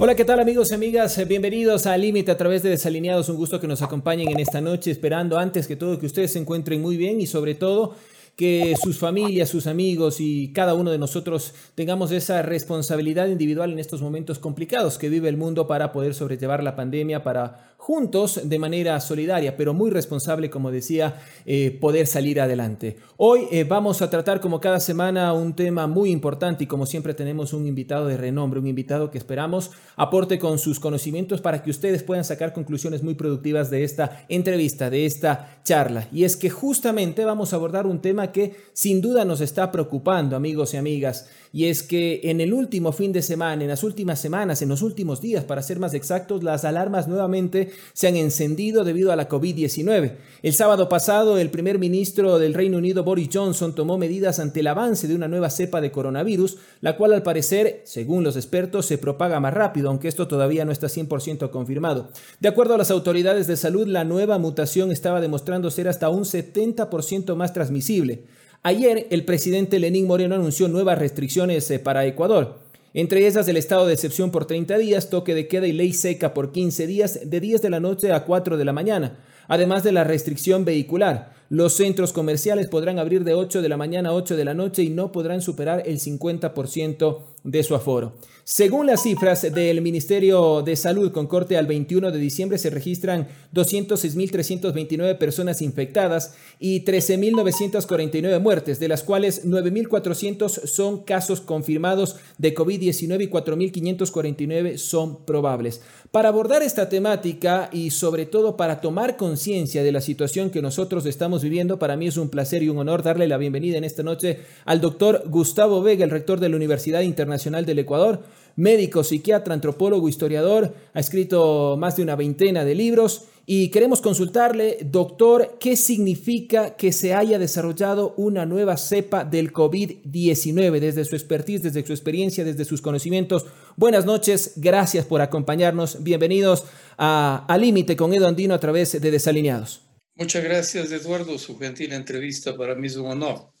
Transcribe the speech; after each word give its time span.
Hola, 0.00 0.14
¿qué 0.14 0.24
tal 0.24 0.38
amigos 0.38 0.70
y 0.70 0.74
amigas? 0.74 1.26
Bienvenidos 1.26 1.88
a 1.88 1.96
Límite 1.96 2.30
a 2.30 2.36
través 2.36 2.62
de 2.62 2.70
Desalineados. 2.70 3.28
Un 3.30 3.36
gusto 3.36 3.58
que 3.58 3.66
nos 3.66 3.82
acompañen 3.82 4.28
en 4.28 4.38
esta 4.38 4.60
noche, 4.60 4.92
esperando 4.92 5.36
antes 5.36 5.66
que 5.66 5.74
todo 5.74 5.98
que 5.98 6.06
ustedes 6.06 6.34
se 6.34 6.38
encuentren 6.38 6.80
muy 6.80 6.96
bien 6.96 7.20
y 7.20 7.26
sobre 7.26 7.56
todo 7.56 7.96
que 8.36 8.76
sus 8.80 8.96
familias, 8.96 9.48
sus 9.48 9.66
amigos 9.66 10.20
y 10.20 10.52
cada 10.52 10.74
uno 10.74 10.92
de 10.92 10.98
nosotros 10.98 11.52
tengamos 11.74 12.12
esa 12.12 12.42
responsabilidad 12.42 13.26
individual 13.26 13.72
en 13.72 13.80
estos 13.80 14.00
momentos 14.00 14.38
complicados 14.38 14.98
que 14.98 15.08
vive 15.08 15.28
el 15.28 15.36
mundo 15.36 15.66
para 15.66 15.90
poder 15.90 16.14
sobrellevar 16.14 16.62
la 16.62 16.76
pandemia, 16.76 17.24
para 17.24 17.74
juntos 17.78 18.40
de 18.44 18.58
manera 18.58 19.00
solidaria, 19.00 19.56
pero 19.56 19.72
muy 19.72 19.90
responsable, 19.90 20.50
como 20.50 20.70
decía, 20.70 21.22
eh, 21.46 21.70
poder 21.80 22.06
salir 22.06 22.40
adelante. 22.40 22.96
Hoy 23.16 23.46
eh, 23.50 23.64
vamos 23.64 24.02
a 24.02 24.10
tratar 24.10 24.40
como 24.40 24.60
cada 24.60 24.80
semana 24.80 25.32
un 25.32 25.54
tema 25.54 25.86
muy 25.86 26.10
importante 26.10 26.64
y 26.64 26.66
como 26.66 26.86
siempre 26.86 27.14
tenemos 27.14 27.52
un 27.52 27.66
invitado 27.66 28.06
de 28.08 28.16
renombre, 28.16 28.60
un 28.60 28.66
invitado 28.66 29.10
que 29.10 29.16
esperamos 29.16 29.70
aporte 29.96 30.38
con 30.38 30.58
sus 30.58 30.80
conocimientos 30.80 31.40
para 31.40 31.62
que 31.62 31.70
ustedes 31.70 32.02
puedan 32.02 32.24
sacar 32.24 32.52
conclusiones 32.52 33.02
muy 33.02 33.14
productivas 33.14 33.70
de 33.70 33.84
esta 33.84 34.26
entrevista, 34.28 34.90
de 34.90 35.06
esta 35.06 35.60
charla. 35.62 36.08
Y 36.12 36.24
es 36.24 36.36
que 36.36 36.50
justamente 36.50 37.24
vamos 37.24 37.52
a 37.52 37.56
abordar 37.56 37.86
un 37.86 38.02
tema 38.02 38.32
que 38.32 38.56
sin 38.72 39.00
duda 39.00 39.24
nos 39.24 39.40
está 39.40 39.70
preocupando, 39.70 40.36
amigos 40.36 40.74
y 40.74 40.78
amigas 40.78 41.28
y 41.52 41.66
es 41.66 41.82
que 41.82 42.20
en 42.24 42.40
el 42.40 42.52
último 42.52 42.92
fin 42.92 43.12
de 43.12 43.22
semana, 43.22 43.62
en 43.62 43.68
las 43.68 43.82
últimas 43.82 44.20
semanas, 44.20 44.62
en 44.62 44.68
los 44.68 44.82
últimos 44.82 45.20
días, 45.20 45.44
para 45.44 45.62
ser 45.62 45.78
más 45.78 45.94
exactos, 45.94 46.42
las 46.42 46.64
alarmas 46.64 47.08
nuevamente 47.08 47.70
se 47.92 48.08
han 48.08 48.16
encendido 48.16 48.84
debido 48.84 49.12
a 49.12 49.16
la 49.16 49.28
COVID-19. 49.28 50.16
El 50.42 50.52
sábado 50.52 50.88
pasado, 50.88 51.38
el 51.38 51.50
primer 51.50 51.78
ministro 51.78 52.38
del 52.38 52.54
Reino 52.54 52.78
Unido, 52.78 53.04
Boris 53.04 53.30
Johnson, 53.32 53.74
tomó 53.74 53.98
medidas 53.98 54.38
ante 54.38 54.60
el 54.60 54.66
avance 54.66 55.08
de 55.08 55.14
una 55.14 55.28
nueva 55.28 55.50
cepa 55.50 55.80
de 55.80 55.90
coronavirus, 55.90 56.58
la 56.80 56.96
cual 56.96 57.12
al 57.12 57.22
parecer, 57.22 57.82
según 57.84 58.24
los 58.24 58.36
expertos, 58.36 58.86
se 58.86 58.98
propaga 58.98 59.40
más 59.40 59.54
rápido, 59.54 59.88
aunque 59.88 60.08
esto 60.08 60.28
todavía 60.28 60.64
no 60.64 60.72
está 60.72 60.88
100% 60.88 61.50
confirmado. 61.50 62.10
De 62.40 62.48
acuerdo 62.48 62.74
a 62.74 62.78
las 62.78 62.90
autoridades 62.90 63.46
de 63.46 63.56
salud, 63.56 63.86
la 63.86 64.04
nueva 64.04 64.38
mutación 64.38 64.92
estaba 64.92 65.20
demostrando 65.20 65.70
ser 65.70 65.88
hasta 65.88 66.08
un 66.08 66.24
70% 66.24 67.34
más 67.34 67.52
transmisible. 67.52 68.24
Ayer 68.64 69.06
el 69.10 69.24
presidente 69.24 69.78
Lenín 69.78 70.08
Moreno 70.08 70.34
anunció 70.34 70.66
nuevas 70.68 70.98
restricciones 70.98 71.70
eh, 71.70 71.78
para 71.78 72.04
Ecuador. 72.06 72.58
Entre 72.92 73.26
esas 73.26 73.46
el 73.46 73.56
estado 73.56 73.86
de 73.86 73.94
excepción 73.94 74.32
por 74.32 74.46
30 74.46 74.78
días, 74.78 75.10
toque 75.10 75.34
de 75.34 75.46
queda 75.46 75.68
y 75.68 75.72
ley 75.72 75.92
seca 75.92 76.34
por 76.34 76.50
15 76.50 76.86
días, 76.88 77.20
de 77.30 77.38
10 77.38 77.62
de 77.62 77.70
la 77.70 77.78
noche 77.78 78.12
a 78.12 78.24
4 78.24 78.56
de 78.56 78.64
la 78.64 78.72
mañana, 78.72 79.20
además 79.46 79.84
de 79.84 79.92
la 79.92 80.02
restricción 80.02 80.64
vehicular. 80.64 81.32
Los 81.50 81.74
centros 81.74 82.12
comerciales 82.12 82.66
podrán 82.66 82.98
abrir 82.98 83.22
de 83.22 83.34
8 83.34 83.62
de 83.62 83.68
la 83.68 83.76
mañana 83.76 84.08
a 84.08 84.14
8 84.14 84.36
de 84.36 84.44
la 84.44 84.54
noche 84.54 84.82
y 84.82 84.90
no 84.90 85.12
podrán 85.12 85.40
superar 85.40 85.84
el 85.86 86.00
50% 86.00 87.18
de 87.48 87.62
su 87.62 87.74
aforo. 87.74 88.12
Según 88.44 88.86
las 88.86 89.02
cifras 89.02 89.42
del 89.42 89.82
Ministerio 89.82 90.62
de 90.62 90.74
Salud 90.74 91.12
con 91.12 91.26
corte 91.26 91.58
al 91.58 91.66
21 91.66 92.10
de 92.10 92.18
diciembre 92.18 92.56
se 92.56 92.70
registran 92.70 93.28
206.329 93.54 95.18
personas 95.18 95.60
infectadas 95.60 96.34
y 96.58 96.82
13.949 96.84 98.40
muertes, 98.40 98.80
de 98.80 98.88
las 98.88 99.02
cuales 99.02 99.44
9.400 99.44 100.48
son 100.66 101.04
casos 101.04 101.42
confirmados 101.42 102.16
de 102.38 102.54
COVID-19 102.54 103.24
y 103.24 103.28
4.549 103.28 104.78
son 104.78 105.26
probables. 105.26 105.82
Para 106.10 106.30
abordar 106.30 106.62
esta 106.62 106.88
temática 106.88 107.68
y 107.70 107.90
sobre 107.90 108.24
todo 108.24 108.56
para 108.56 108.80
tomar 108.80 109.18
conciencia 109.18 109.82
de 109.82 109.92
la 109.92 110.00
situación 110.00 110.48
que 110.48 110.62
nosotros 110.62 111.04
estamos 111.04 111.42
viviendo. 111.42 111.78
Para 111.78 111.96
mí 111.96 112.06
es 112.06 112.16
un 112.16 112.30
placer 112.30 112.62
y 112.62 112.70
un 112.70 112.78
honor 112.78 113.02
darle 113.02 113.28
la 113.28 113.36
bienvenida 113.36 113.76
en 113.76 113.84
esta 113.84 114.02
noche 114.02 114.40
al 114.64 114.80
doctor 114.80 115.24
Gustavo 115.26 115.82
Vega, 115.82 116.06
el 116.06 116.10
rector 116.10 116.40
de 116.40 116.48
la 116.48 116.56
Universidad 116.56 117.02
Internacional 117.02 117.66
del 117.66 117.80
Ecuador, 117.80 118.22
médico, 118.58 119.04
psiquiatra, 119.04 119.54
antropólogo, 119.54 120.08
historiador, 120.08 120.74
ha 120.92 121.00
escrito 121.00 121.76
más 121.78 121.96
de 121.96 122.02
una 122.02 122.16
veintena 122.16 122.64
de 122.64 122.74
libros 122.74 123.22
y 123.46 123.70
queremos 123.70 124.02
consultarle, 124.02 124.78
doctor, 124.82 125.56
qué 125.58 125.76
significa 125.76 126.76
que 126.76 126.92
se 126.92 127.14
haya 127.14 127.38
desarrollado 127.38 128.14
una 128.18 128.44
nueva 128.44 128.76
cepa 128.76 129.24
del 129.24 129.52
COVID-19 129.52 130.80
desde 130.80 131.04
su 131.04 131.14
expertise, 131.14 131.62
desde 131.62 131.86
su 131.86 131.92
experiencia, 131.92 132.44
desde 132.44 132.64
sus 132.64 132.82
conocimientos. 132.82 133.46
Buenas 133.76 134.04
noches, 134.04 134.54
gracias 134.56 135.06
por 135.06 135.22
acompañarnos. 135.22 136.02
Bienvenidos 136.02 136.64
a, 136.98 137.56
Límite 137.58 137.96
con 137.96 138.12
Edo 138.12 138.26
Andino 138.26 138.54
a 138.54 138.60
través 138.60 139.00
de 139.00 139.10
Desalineados. 139.10 139.82
Muchas 140.16 140.42
gracias, 140.42 140.90
Eduardo. 140.90 141.38
Su 141.38 141.56
gentil 141.56 141.92
entrevista 141.92 142.56
para 142.56 142.74
mí 142.74 142.88
es 142.88 142.96
un 142.96 143.06
honor. 143.06 143.57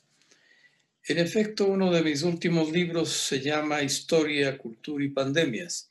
En 1.08 1.16
efecto, 1.16 1.66
uno 1.66 1.90
de 1.90 2.02
mis 2.02 2.22
últimos 2.22 2.70
libros 2.70 3.08
se 3.08 3.40
llama 3.40 3.82
Historia, 3.82 4.58
Cultura 4.58 5.02
y 5.02 5.08
Pandemias, 5.08 5.88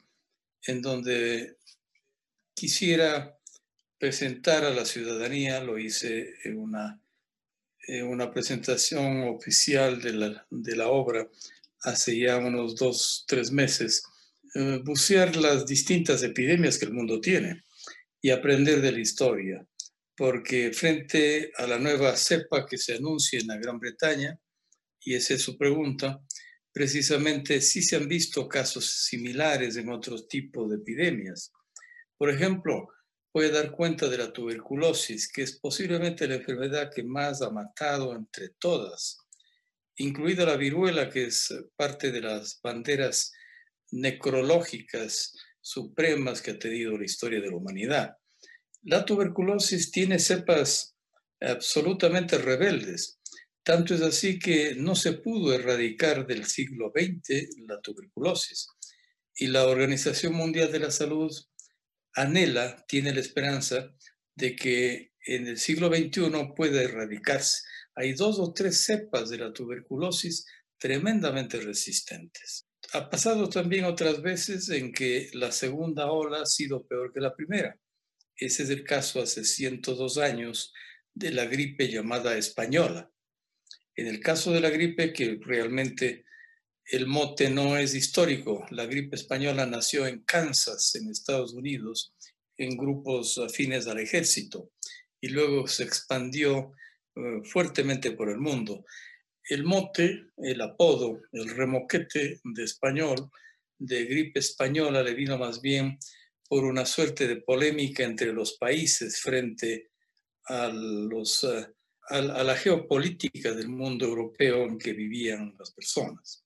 en 0.68 0.80
donde 0.80 1.58
quisiera 2.54 3.36
presentar 3.98 4.64
a 4.64 4.70
la 4.70 4.86
ciudadanía, 4.86 5.60
lo 5.64 5.80
hice 5.80 6.36
en 6.44 6.60
una, 6.60 7.02
una 8.04 8.32
presentación 8.32 9.24
oficial 9.24 10.00
de 10.00 10.14
la, 10.14 10.48
de 10.52 10.76
la, 10.76 10.90
obra 10.90 11.28
hace 11.82 12.20
ya 12.20 12.38
unos 12.38 12.76
dos, 12.76 13.26
tres 13.28 13.52
meses, 13.52 14.04
eh, 14.54 14.80
bucear 14.84 15.36
las 15.36 15.66
distintas 15.66 16.22
epidemias 16.22 16.78
que 16.78 16.86
el 16.86 16.94
mundo 16.94 17.20
tiene 17.20 17.64
y 18.22 18.30
aprender 18.30 18.82
de 18.82 18.92
la 18.92 19.00
historia 19.00 19.68
porque 20.16 20.72
frente 20.74 21.52
a 21.58 21.66
la 21.66 21.78
nueva 21.78 22.16
cepa 22.18 22.66
que 22.68 22.78
se 22.78 22.96
anuncia 22.96 23.40
en 23.40 23.48
la 23.48 23.58
Gran 23.58 23.80
Bretaña, 23.80 24.40
y 25.08 25.16
esa 25.16 25.36
es 25.36 25.42
su 25.42 25.58
pregunta, 25.58 26.22
precisamente 26.74 27.62
sí 27.62 27.82
se 27.82 27.96
han 27.96 28.10
visto 28.10 28.50
casos 28.50 29.06
similares 29.06 29.78
en 29.78 29.88
otros 29.88 30.28
tipos 30.28 30.70
de 30.70 30.76
epidemias. 30.76 31.54
Por 32.18 32.30
ejemplo, 32.30 32.90
puede 33.32 33.52
dar 33.52 33.72
cuenta 33.72 34.10
de 34.10 34.18
la 34.18 34.34
tuberculosis, 34.34 35.32
que 35.32 35.44
es 35.44 35.60
posiblemente 35.62 36.28
la 36.28 36.36
enfermedad 36.36 36.92
que 36.94 37.04
más 37.04 37.42
ha 37.42 37.50
matado 37.52 38.14
entre 38.18 38.50
todas, 38.60 39.20
incluida 39.96 40.46
la 40.46 40.58
viruela, 40.58 41.10
que 41.10 41.28
es 41.28 41.54
parte 41.78 42.12
de 42.12 42.20
las 42.20 42.60
banderas 42.62 43.32
necrológicas 43.92 45.34
supremas 45.62 46.42
que 46.42 46.52
ha 46.52 46.60
tenido 46.60 46.98
la 46.98 47.06
historia 47.06 47.40
de 47.40 47.50
la 47.50 47.56
humanidad. 47.56 48.18
La 48.82 49.06
tuberculosis 49.06 49.90
tiene 49.90 50.20
cepas 50.20 50.98
absolutamente 51.40 52.38
rebeldes. 52.38 53.17
Tanto 53.68 53.96
es 53.96 54.02
así 54.02 54.40
que 54.40 54.76
no 54.76 54.96
se 54.96 55.12
pudo 55.12 55.52
erradicar 55.52 56.26
del 56.26 56.46
siglo 56.46 56.90
XX 56.96 57.50
la 57.68 57.82
tuberculosis. 57.82 58.70
Y 59.36 59.48
la 59.48 59.66
Organización 59.68 60.36
Mundial 60.36 60.72
de 60.72 60.80
la 60.80 60.90
Salud 60.90 61.30
anhela, 62.14 62.86
tiene 62.88 63.14
la 63.14 63.20
esperanza 63.20 63.94
de 64.36 64.56
que 64.56 65.12
en 65.20 65.48
el 65.48 65.58
siglo 65.58 65.90
XXI 65.90 66.54
pueda 66.56 66.82
erradicarse. 66.82 67.64
Hay 67.94 68.14
dos 68.14 68.40
o 68.40 68.54
tres 68.54 68.86
cepas 68.86 69.30
de 69.30 69.40
la 69.40 69.52
tuberculosis 69.52 70.46
tremendamente 70.78 71.60
resistentes. 71.60 72.70
Ha 72.94 73.10
pasado 73.10 73.50
también 73.50 73.84
otras 73.84 74.22
veces 74.22 74.70
en 74.70 74.94
que 74.94 75.30
la 75.34 75.52
segunda 75.52 76.10
ola 76.10 76.44
ha 76.44 76.46
sido 76.46 76.88
peor 76.88 77.12
que 77.12 77.20
la 77.20 77.36
primera. 77.36 77.78
Ese 78.34 78.64
es 78.64 78.70
el 78.70 78.86
caso 78.86 79.22
hace 79.22 79.44
102 79.44 80.20
años 80.20 80.72
de 81.14 81.32
la 81.32 81.48
gripe 81.48 81.90
llamada 81.90 82.38
española. 82.38 83.12
En 83.98 84.06
el 84.06 84.20
caso 84.20 84.52
de 84.52 84.62
la 84.62 84.70
gripe, 84.70 85.12
que 85.12 85.40
realmente 85.42 86.26
el 86.86 87.08
mote 87.08 87.50
no 87.50 87.78
es 87.78 87.96
histórico, 87.96 88.64
la 88.70 88.86
gripe 88.86 89.16
española 89.16 89.66
nació 89.66 90.06
en 90.06 90.24
Kansas, 90.24 90.94
en 90.96 91.10
Estados 91.10 91.54
Unidos, 91.54 92.14
en 92.58 92.78
grupos 92.78 93.40
afines 93.40 93.88
al 93.88 94.00
ejército, 94.00 94.72
y 95.20 95.30
luego 95.30 95.68
se 95.68 95.84
expandió 95.84 96.74
eh, 97.16 97.42
fuertemente 97.44 98.12
por 98.12 98.30
el 98.30 98.38
mundo. 98.38 98.86
El 99.50 99.64
mote, 99.64 100.28
el 100.38 100.62
apodo, 100.62 101.20
el 101.32 101.50
remoquete 101.50 102.40
de 102.44 102.64
español, 102.64 103.32
de 103.80 104.06
gripe 104.06 104.40
española, 104.40 105.02
le 105.02 105.16
vino 105.16 105.40
más 105.40 105.60
bien 105.60 105.98
por 106.48 106.66
una 106.66 106.86
suerte 106.86 107.28
de 107.28 107.38
polémica 107.38 108.04
entre 108.04 108.32
los 108.32 108.58
países 108.60 109.20
frente 109.20 109.90
a, 110.46 110.68
los, 110.68 111.44
eh, 111.44 111.68
a, 112.10 112.22
la 112.22 112.56
geopolítica 112.56 113.54
del 113.54 113.70
mundo 113.70 114.06
europeo 114.06 114.66
en 114.66 114.78
que 114.78 114.94
vivían 114.94 115.56
las 115.60 115.72
personas. 115.72 116.46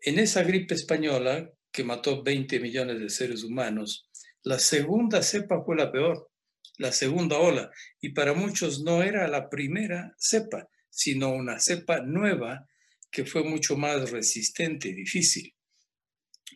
En 0.00 0.18
esa 0.18 0.42
gripe 0.42 0.74
española, 0.74 1.50
que 1.72 1.84
mató 1.84 2.22
20 2.22 2.60
millones 2.60 3.00
de 3.00 3.10
seres 3.10 3.42
humanos, 3.42 4.08
la 4.42 4.58
segunda 4.58 5.22
cepa 5.22 5.62
fue 5.64 5.76
la 5.76 5.90
peor, 5.90 6.30
la 6.78 6.92
segunda 6.92 7.38
ola, 7.38 7.70
y 8.00 8.10
para 8.10 8.34
muchos 8.34 8.82
no 8.82 9.02
era 9.02 9.26
la 9.28 9.48
primera 9.48 10.14
cepa, 10.16 10.68
sino 10.88 11.30
una 11.30 11.58
cepa 11.58 12.00
nueva 12.00 12.66
que 13.10 13.24
fue 13.24 13.42
mucho 13.42 13.76
más 13.76 14.10
resistente 14.10 14.88
y 14.88 14.94
difícil. 14.94 15.54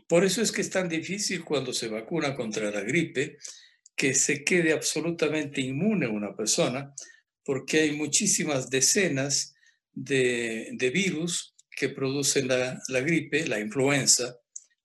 Por 0.08 0.25
eso 0.25 0.42
es 0.42 0.52
que 0.52 0.60
es 0.60 0.70
tan 0.70 0.88
difícil 0.88 1.44
cuando 1.44 1.72
se 1.72 1.88
vacuna 1.88 2.34
contra 2.34 2.70
la 2.70 2.80
gripe 2.82 3.38
que 3.96 4.14
se 4.14 4.44
quede 4.44 4.72
absolutamente 4.72 5.60
inmune 5.60 6.06
una 6.06 6.34
persona, 6.34 6.94
porque 7.44 7.80
hay 7.80 7.92
muchísimas 7.92 8.70
decenas 8.70 9.54
de, 9.92 10.90
virus 10.92 11.54
que 11.70 11.88
producen 11.88 12.48
la, 12.48 13.00
gripe, 13.00 13.46
la 13.46 13.60
influenza, 13.60 14.36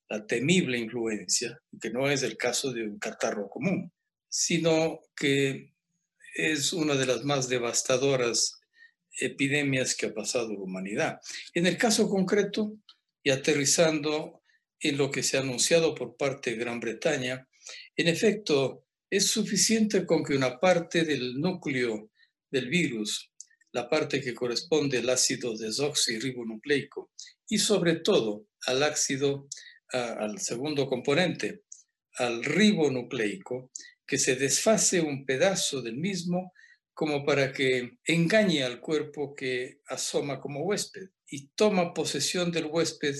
la 0.08 0.26
temible 0.26 0.78
influencia, 0.78 1.60
que 1.80 1.90
no 1.90 2.10
es 2.10 2.22
el 2.22 2.36
caso 2.36 2.72
de 2.72 2.84
un 2.84 2.98
catarro 2.98 3.48
común, 3.48 3.92
sino 4.28 5.00
que 5.14 5.74
es 6.34 6.72
una 6.72 6.94
de 6.94 7.06
las 7.06 7.24
más 7.24 7.48
devastadoras 7.48 8.60
epidemias 9.20 9.94
que 9.94 10.06
ha 10.06 10.14
pasado 10.14 10.52
la 10.52 10.60
humanidad. 10.60 11.20
En 11.54 11.66
el 11.66 11.76
caso 11.76 12.08
concreto, 12.08 12.74
y 13.22 13.30
aterrizando 13.30 14.42
en 14.80 14.96
lo 14.96 15.10
que 15.10 15.22
se 15.22 15.36
ha 15.36 15.40
anunciado 15.40 15.94
por 15.94 16.16
parte 16.16 16.50
de 16.50 16.56
Gran 16.56 16.80
Bretaña, 16.80 17.46
en 17.96 18.08
efecto, 18.08 18.84
es 19.10 19.28
suficiente 19.28 20.06
con 20.06 20.22
que 20.22 20.34
una 20.34 20.58
parte 20.60 21.04
del 21.04 21.40
núcleo 21.40 22.10
del 22.50 22.68
virus, 22.68 23.30
la 23.72 23.88
parte 23.88 24.20
que 24.20 24.34
corresponde 24.34 24.98
al 24.98 25.10
ácido 25.10 25.56
desoxirribonucleico 25.56 27.10
y 27.48 27.58
sobre 27.58 27.96
todo 27.96 28.46
al 28.66 28.82
ácido, 28.82 29.48
al 29.90 30.38
segundo 30.40 30.86
componente, 30.86 31.62
al 32.16 32.44
ribonucleico, 32.44 33.70
que 34.06 34.18
se 34.18 34.36
desfase 34.36 35.00
un 35.00 35.24
pedazo 35.24 35.82
del 35.82 35.96
mismo 35.96 36.52
como 36.94 37.24
para 37.24 37.52
que 37.52 37.98
engañe 38.04 38.64
al 38.64 38.80
cuerpo 38.80 39.34
que 39.34 39.80
asoma 39.86 40.40
como 40.40 40.64
huésped 40.64 41.10
y 41.28 41.48
toma 41.48 41.94
posesión 41.94 42.50
del 42.50 42.66
huésped 42.66 43.16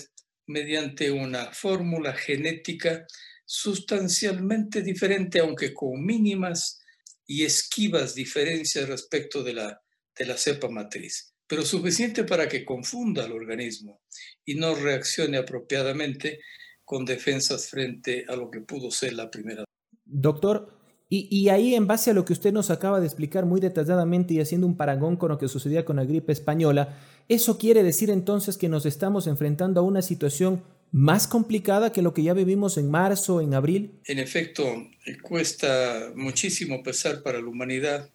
mediante 0.47 1.11
una 1.11 1.53
fórmula 1.53 2.15
genética 2.15 3.07
sustancialmente 3.45 4.83
diferente, 4.83 5.39
aunque 5.39 5.73
con 5.73 6.05
mínimas 6.05 6.81
y 7.29 7.45
esquivas 7.45 8.15
diferencias 8.15 8.89
respecto 8.89 9.45
de 9.45 9.53
la, 9.53 9.81
de 10.19 10.25
la 10.25 10.37
cepa 10.37 10.69
matriz, 10.69 11.35
pero 11.47 11.63
suficiente 11.63 12.25
para 12.25 12.49
que 12.49 12.65
confunda 12.65 13.25
al 13.25 13.33
organismo 13.33 14.01
y 14.45 14.55
no 14.55 14.75
reaccione 14.75 15.37
apropiadamente 15.37 16.41
con 16.85 17.05
defensas 17.05 17.69
frente 17.69 18.25
a 18.29 18.35
lo 18.35 18.51
que 18.51 18.63
pudo 18.63 18.91
ser 18.91 19.13
la 19.13 19.31
primera. 19.31 19.65
Doctor, 20.07 20.79
y, 21.11 21.49
ahí, 21.49 21.75
en 21.75 21.87
base 21.87 22.11
a 22.11 22.15
lo 22.15 22.27
que 22.27 22.35
usted 22.35 22.53
nos 22.53 22.71
acaba 22.71 23.01
de 23.01 23.07
explicar 23.07 23.47
muy 23.47 23.61
detalladamente 23.61 24.35
y 24.35 24.41
haciendo 24.41 24.67
un 24.67 24.77
parangón 24.77 25.17
con 25.17 25.31
lo 25.31 25.39
que 25.39 25.49
sucedía 25.49 25.87
con 25.87 25.97
la 25.97 26.05
gripe 26.05 26.33
española, 26.33 26.99
¿eso 27.29 27.57
quiere 27.57 27.83
decir 27.83 28.11
entonces 28.11 28.59
que 28.59 28.69
nos 28.69 28.85
estamos 28.85 29.27
enfrentando 29.27 29.81
a 29.81 29.85
una 29.85 30.03
situación 30.03 30.63
más 30.93 31.27
complicada 31.27 31.93
que 31.93 32.03
lo 32.03 32.15
que 32.15 32.23
ya 32.23 32.35
vivimos 32.35 32.79
en 32.79 32.91
marzo, 32.91 33.41
en 33.41 33.55
abril? 33.55 33.93
En 34.05 34.19
efecto, 34.19 34.89
cuesta 35.23 36.13
muchísimo 36.15 36.83
pesar 36.83 37.23
para 37.23 37.41
la 37.41 37.49
humanidad 37.49 38.11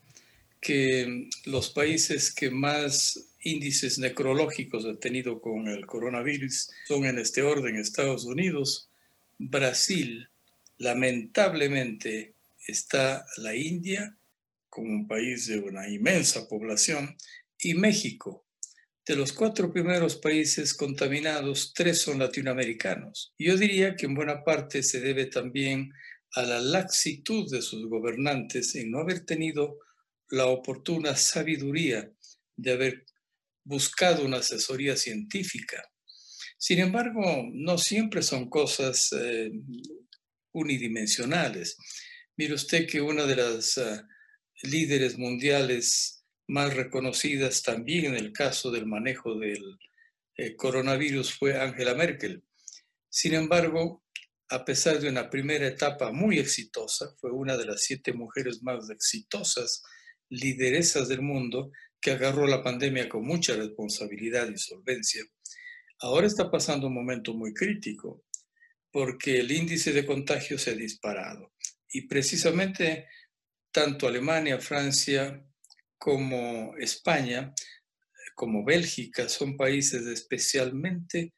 que 0.60 1.30
los 1.46 1.70
países 1.70 2.34
que 2.34 2.50
más 2.50 3.20
índices 3.42 4.00
necrológicos 4.00 4.86
han 4.86 5.00
tenido 5.00 5.42
con 5.42 5.68
el 5.68 5.86
coronavirus 5.86 6.72
son 6.88 7.06
en 7.06 7.20
este 7.20 7.42
orden 7.42 7.76
Estados 7.76 8.24
Unidos, 8.24 8.90
Brasil, 9.38 10.30
lamentablemente 10.78 12.34
está 12.68 13.26
la 13.38 13.56
India 13.56 14.16
como 14.70 14.90
un 14.90 15.08
país 15.08 15.48
de 15.48 15.60
una 15.60 15.90
inmensa 15.90 16.48
población 16.48 17.16
y 17.60 17.74
México. 17.74 18.43
De 19.06 19.18
los 19.18 19.34
cuatro 19.34 19.72
primeros 19.72 20.16
países 20.16 20.74
contaminados, 20.74 21.74
tres 21.74 22.02
son 22.02 22.20
latinoamericanos. 22.20 23.34
Yo 23.38 23.58
diría 23.58 23.96
que 23.96 24.06
en 24.06 24.16
buena 24.16 24.46
parte 24.46 24.82
se 24.82 25.02
debe 25.02 25.26
también 25.26 25.92
a 26.36 26.44
la 26.44 26.62
laxitud 26.62 27.52
de 27.52 27.62
sus 27.62 27.86
gobernantes 27.90 28.76
en 28.76 28.92
no 28.92 29.00
haber 29.00 29.26
tenido 29.26 29.78
la 30.30 30.46
oportuna 30.48 31.18
sabiduría 31.18 32.12
de 32.56 32.72
haber 32.72 33.06
buscado 33.66 34.26
una 34.26 34.38
asesoría 34.38 34.96
científica. 34.96 35.84
Sin 36.58 36.80
embargo, 36.80 37.46
no 37.52 37.78
siempre 37.78 38.22
son 38.22 38.50
cosas 38.50 39.10
eh, 39.20 39.52
unidimensionales. 40.54 41.76
Mire 42.38 42.54
usted 42.54 42.88
que 42.88 43.02
una 43.02 43.26
de 43.26 43.36
las 43.36 43.78
ah, 43.78 44.08
líderes 44.62 45.18
mundiales 45.18 46.23
más 46.48 46.76
reconocidas 46.76 47.64
también 47.64 48.06
en 48.06 48.16
el 48.16 48.32
caso 48.32 48.72
del 48.72 48.86
manejo 48.86 49.36
del 49.36 49.80
eh, 50.36 50.56
coronavirus 50.56 51.34
fue 51.34 51.60
Angela 51.60 51.96
Merkel. 51.96 52.44
Sin 53.10 53.34
embargo, 53.34 54.04
a 54.50 54.66
pesar 54.66 55.00
de 55.00 55.10
una 55.10 55.30
primera 55.30 55.68
etapa 55.68 56.12
muy 56.12 56.40
exitosa, 56.40 57.16
fue 57.20 57.32
una 57.32 57.58
de 57.58 57.66
las 57.66 57.84
siete 57.84 58.14
mujeres 58.14 58.62
más 58.62 58.90
exitosas 58.90 59.84
lideresas 60.30 61.08
del 61.08 61.22
mundo 61.22 61.72
que 62.02 62.12
agarró 62.12 62.48
la 62.48 62.64
pandemia 62.64 63.08
con 63.08 63.24
mucha 63.24 63.56
responsabilidad 63.56 64.50
y 64.50 64.58
solvencia. 64.58 65.24
Ahora 66.00 66.28
está 66.28 66.52
pasando 66.52 66.88
un 66.88 66.94
momento 66.94 67.34
muy 67.34 67.54
crítico 67.54 68.26
porque 68.92 69.40
el 69.40 69.52
índice 69.52 69.94
de 69.94 70.06
contagio 70.06 70.58
se 70.58 70.72
ha 70.72 70.76
disparado. 70.76 71.54
Y 71.90 72.08
precisamente 72.08 73.08
tanto 73.72 74.08
Alemania, 74.08 74.60
Francia 74.60 75.44
como 76.04 76.76
España, 76.80 77.54
como 78.36 78.66
Bélgica, 78.66 79.30
son 79.30 79.56
países 79.56 80.06
especialmente 80.06 81.32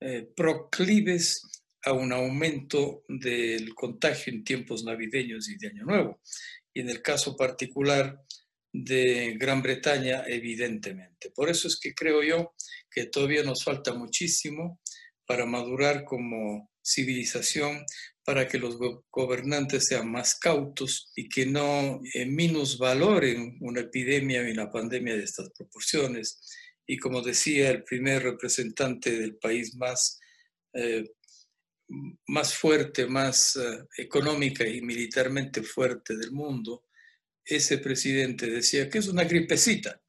eh, 0.00 0.26
proclives 0.34 1.42
a 1.84 1.92
un 1.92 2.14
aumento 2.14 3.04
del 3.10 3.74
contagio 3.74 4.32
en 4.32 4.42
tiempos 4.42 4.84
navideños 4.84 5.50
y 5.50 5.58
de 5.58 5.68
Año 5.68 5.84
Nuevo. 5.84 6.22
Y 6.72 6.80
en 6.80 6.88
el 6.88 7.02
caso 7.02 7.36
particular 7.36 8.18
de 8.72 9.36
Gran 9.38 9.60
Bretaña, 9.60 10.24
evidentemente. 10.26 11.30
Por 11.34 11.50
eso 11.50 11.68
es 11.68 11.78
que 11.78 11.92
creo 11.92 12.22
yo 12.22 12.54
que 12.90 13.08
todavía 13.08 13.42
nos 13.42 13.64
falta 13.64 13.92
muchísimo 13.92 14.80
para 15.26 15.46
madurar 15.46 16.04
como 16.04 16.70
civilización, 16.82 17.84
para 18.24 18.46
que 18.46 18.58
los 18.58 18.78
gobernantes 19.10 19.86
sean 19.86 20.10
más 20.10 20.36
cautos 20.36 21.12
y 21.16 21.28
que 21.28 21.46
no 21.46 22.00
eh, 22.14 22.26
minusvaloren 22.26 23.58
una 23.60 23.80
epidemia 23.80 24.48
y 24.48 24.52
una 24.52 24.70
pandemia 24.70 25.16
de 25.16 25.24
estas 25.24 25.50
proporciones. 25.50 26.40
Y 26.86 26.98
como 26.98 27.22
decía 27.22 27.70
el 27.70 27.82
primer 27.82 28.22
representante 28.22 29.18
del 29.18 29.36
país 29.36 29.74
más, 29.74 30.20
eh, 30.72 31.04
más 32.26 32.54
fuerte, 32.54 33.06
más 33.06 33.56
eh, 33.56 33.84
económica 33.98 34.66
y 34.66 34.80
militarmente 34.80 35.62
fuerte 35.62 36.16
del 36.16 36.32
mundo, 36.32 36.84
ese 37.44 37.78
presidente 37.78 38.46
decía 38.46 38.88
que 38.88 38.98
es 38.98 39.08
una 39.08 39.24
gripecita. 39.24 40.00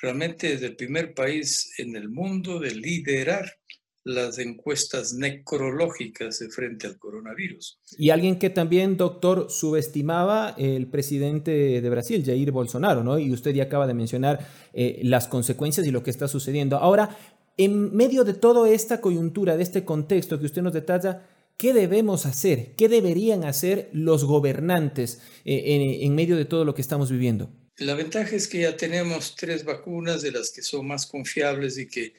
Realmente 0.00 0.52
es 0.52 0.62
el 0.62 0.76
primer 0.76 1.14
país 1.14 1.72
en 1.78 1.96
el 1.96 2.08
mundo 2.08 2.58
de 2.58 2.74
liderar 2.74 3.58
las 4.06 4.38
encuestas 4.38 5.14
necrológicas 5.14 6.38
de 6.38 6.48
frente 6.48 6.86
al 6.86 6.96
coronavirus. 6.96 7.80
Y 7.98 8.10
alguien 8.10 8.38
que 8.38 8.50
también, 8.50 8.96
doctor, 8.96 9.50
subestimaba 9.50 10.54
el 10.56 10.86
presidente 10.86 11.80
de 11.80 11.90
Brasil, 11.90 12.22
Jair 12.24 12.52
Bolsonaro, 12.52 13.02
¿no? 13.02 13.18
Y 13.18 13.32
usted 13.32 13.52
ya 13.52 13.64
acaba 13.64 13.88
de 13.88 13.94
mencionar 13.94 14.46
eh, 14.72 15.00
las 15.02 15.26
consecuencias 15.26 15.84
y 15.84 15.90
lo 15.90 16.04
que 16.04 16.12
está 16.12 16.28
sucediendo. 16.28 16.76
Ahora, 16.76 17.18
en 17.56 17.96
medio 17.96 18.22
de 18.22 18.34
toda 18.34 18.70
esta 18.70 19.00
coyuntura, 19.00 19.56
de 19.56 19.64
este 19.64 19.84
contexto 19.84 20.38
que 20.38 20.46
usted 20.46 20.62
nos 20.62 20.72
detalla, 20.72 21.26
¿qué 21.56 21.72
debemos 21.72 22.26
hacer? 22.26 22.76
¿Qué 22.76 22.88
deberían 22.88 23.42
hacer 23.42 23.90
los 23.92 24.24
gobernantes 24.24 25.20
eh, 25.44 25.98
en 26.02 26.14
medio 26.14 26.36
de 26.36 26.44
todo 26.44 26.64
lo 26.64 26.76
que 26.76 26.82
estamos 26.82 27.10
viviendo? 27.10 27.50
La 27.78 27.94
ventaja 27.94 28.36
es 28.36 28.46
que 28.46 28.60
ya 28.60 28.76
tenemos 28.76 29.34
tres 29.34 29.64
vacunas 29.64 30.22
de 30.22 30.30
las 30.30 30.52
que 30.52 30.62
son 30.62 30.86
más 30.86 31.06
confiables 31.06 31.76
y 31.76 31.88
que 31.88 32.14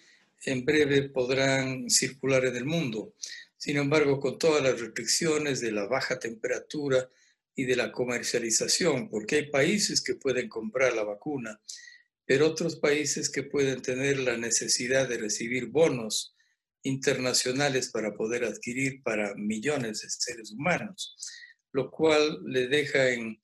en 0.45 0.65
breve 0.65 1.09
podrán 1.09 1.89
circular 1.89 2.45
en 2.45 2.55
el 2.55 2.65
mundo. 2.65 3.13
Sin 3.57 3.77
embargo, 3.77 4.19
con 4.19 4.37
todas 4.37 4.63
las 4.63 4.79
restricciones 4.79 5.61
de 5.61 5.71
la 5.71 5.87
baja 5.87 6.19
temperatura 6.19 7.09
y 7.55 7.65
de 7.65 7.75
la 7.75 7.91
comercialización, 7.91 9.09
porque 9.09 9.37
hay 9.37 9.49
países 9.49 10.01
que 10.01 10.15
pueden 10.15 10.47
comprar 10.47 10.93
la 10.93 11.03
vacuna, 11.03 11.59
pero 12.25 12.47
otros 12.47 12.75
países 12.75 13.29
que 13.29 13.43
pueden 13.43 13.81
tener 13.81 14.19
la 14.19 14.37
necesidad 14.37 15.09
de 15.09 15.17
recibir 15.17 15.67
bonos 15.67 16.35
internacionales 16.83 17.89
para 17.89 18.13
poder 18.13 18.43
adquirir 18.43 19.01
para 19.01 19.33
millones 19.35 20.01
de 20.01 20.09
seres 20.09 20.51
humanos, 20.51 21.15
lo 21.71 21.89
cual 21.89 22.39
le 22.45 22.67
deja 22.67 23.09
en, 23.09 23.39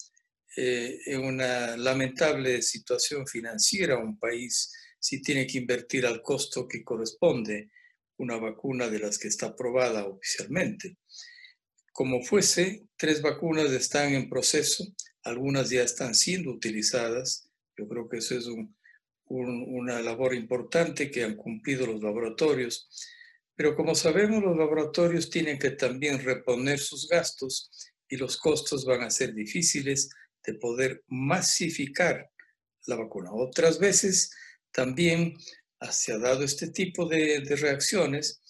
eh, 0.58 1.00
en 1.08 1.22
una 1.22 1.76
lamentable 1.76 2.62
situación 2.62 3.26
financiera 3.26 3.96
a 3.96 4.04
un 4.04 4.20
país 4.20 4.72
si 5.04 5.22
tiene 5.22 5.46
que 5.46 5.58
invertir 5.58 6.06
al 6.06 6.22
costo 6.22 6.66
que 6.66 6.82
corresponde 6.82 7.70
una 8.16 8.38
vacuna 8.38 8.88
de 8.88 9.00
las 9.00 9.20
que 9.20 9.28
está 9.28 9.48
aprobada 9.48 10.06
oficialmente. 10.06 10.96
Como 11.92 12.24
fuese, 12.24 12.88
tres 12.96 13.22
vacunas 13.22 13.70
están 13.72 14.14
en 14.14 14.30
proceso, 14.30 14.86
algunas 15.24 15.70
ya 15.70 15.84
están 15.84 16.16
siendo 16.16 16.52
utilizadas. 16.52 17.50
Yo 17.78 17.86
creo 17.90 18.08
que 18.08 18.20
eso 18.20 18.38
es 18.38 18.48
una 19.26 20.02
labor 20.02 20.34
importante 20.34 21.12
que 21.12 21.26
han 21.26 21.36
cumplido 21.36 21.86
los 21.86 22.02
laboratorios. 22.02 22.90
Pero 23.56 23.76
como 23.76 23.96
sabemos, 23.96 24.42
los 24.42 24.56
laboratorios 24.56 25.30
tienen 25.30 25.60
que 25.60 25.72
también 25.72 26.24
reponer 26.24 26.80
sus 26.80 27.10
gastos 27.10 27.70
y 28.08 28.16
los 28.16 28.38
costos 28.38 28.86
van 28.86 29.02
a 29.02 29.12
ser 29.12 29.34
difíciles 29.34 30.10
de 30.46 30.54
poder 30.54 31.04
masificar 31.08 32.30
la 32.86 32.96
vacuna. 32.96 33.34
Otras 33.34 33.80
veces 33.80 34.32
también 34.74 35.38
se 35.92 36.14
ha 36.14 36.18
dado 36.18 36.44
este 36.44 36.68
tipo 36.68 37.06
de, 37.06 37.44
reacciones, 37.60 38.42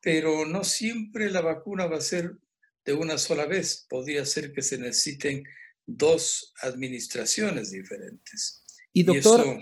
pero 0.00 0.46
no 0.46 0.64
siempre 0.64 1.30
la 1.30 1.40
vacuna 1.40 1.86
va 1.86 1.98
a 1.98 2.02
ser 2.02 2.36
de 2.84 2.94
una 2.94 3.18
sola 3.18 3.46
vez. 3.46 3.86
Podría 3.88 4.24
ser 4.24 4.52
que 4.52 4.62
se 4.62 4.78
necesiten 4.78 5.44
dos 5.86 6.52
administraciones 6.62 7.70
diferentes. 7.70 8.64
Y 8.92 9.02
doctor, 9.02 9.40
eso 9.40 9.58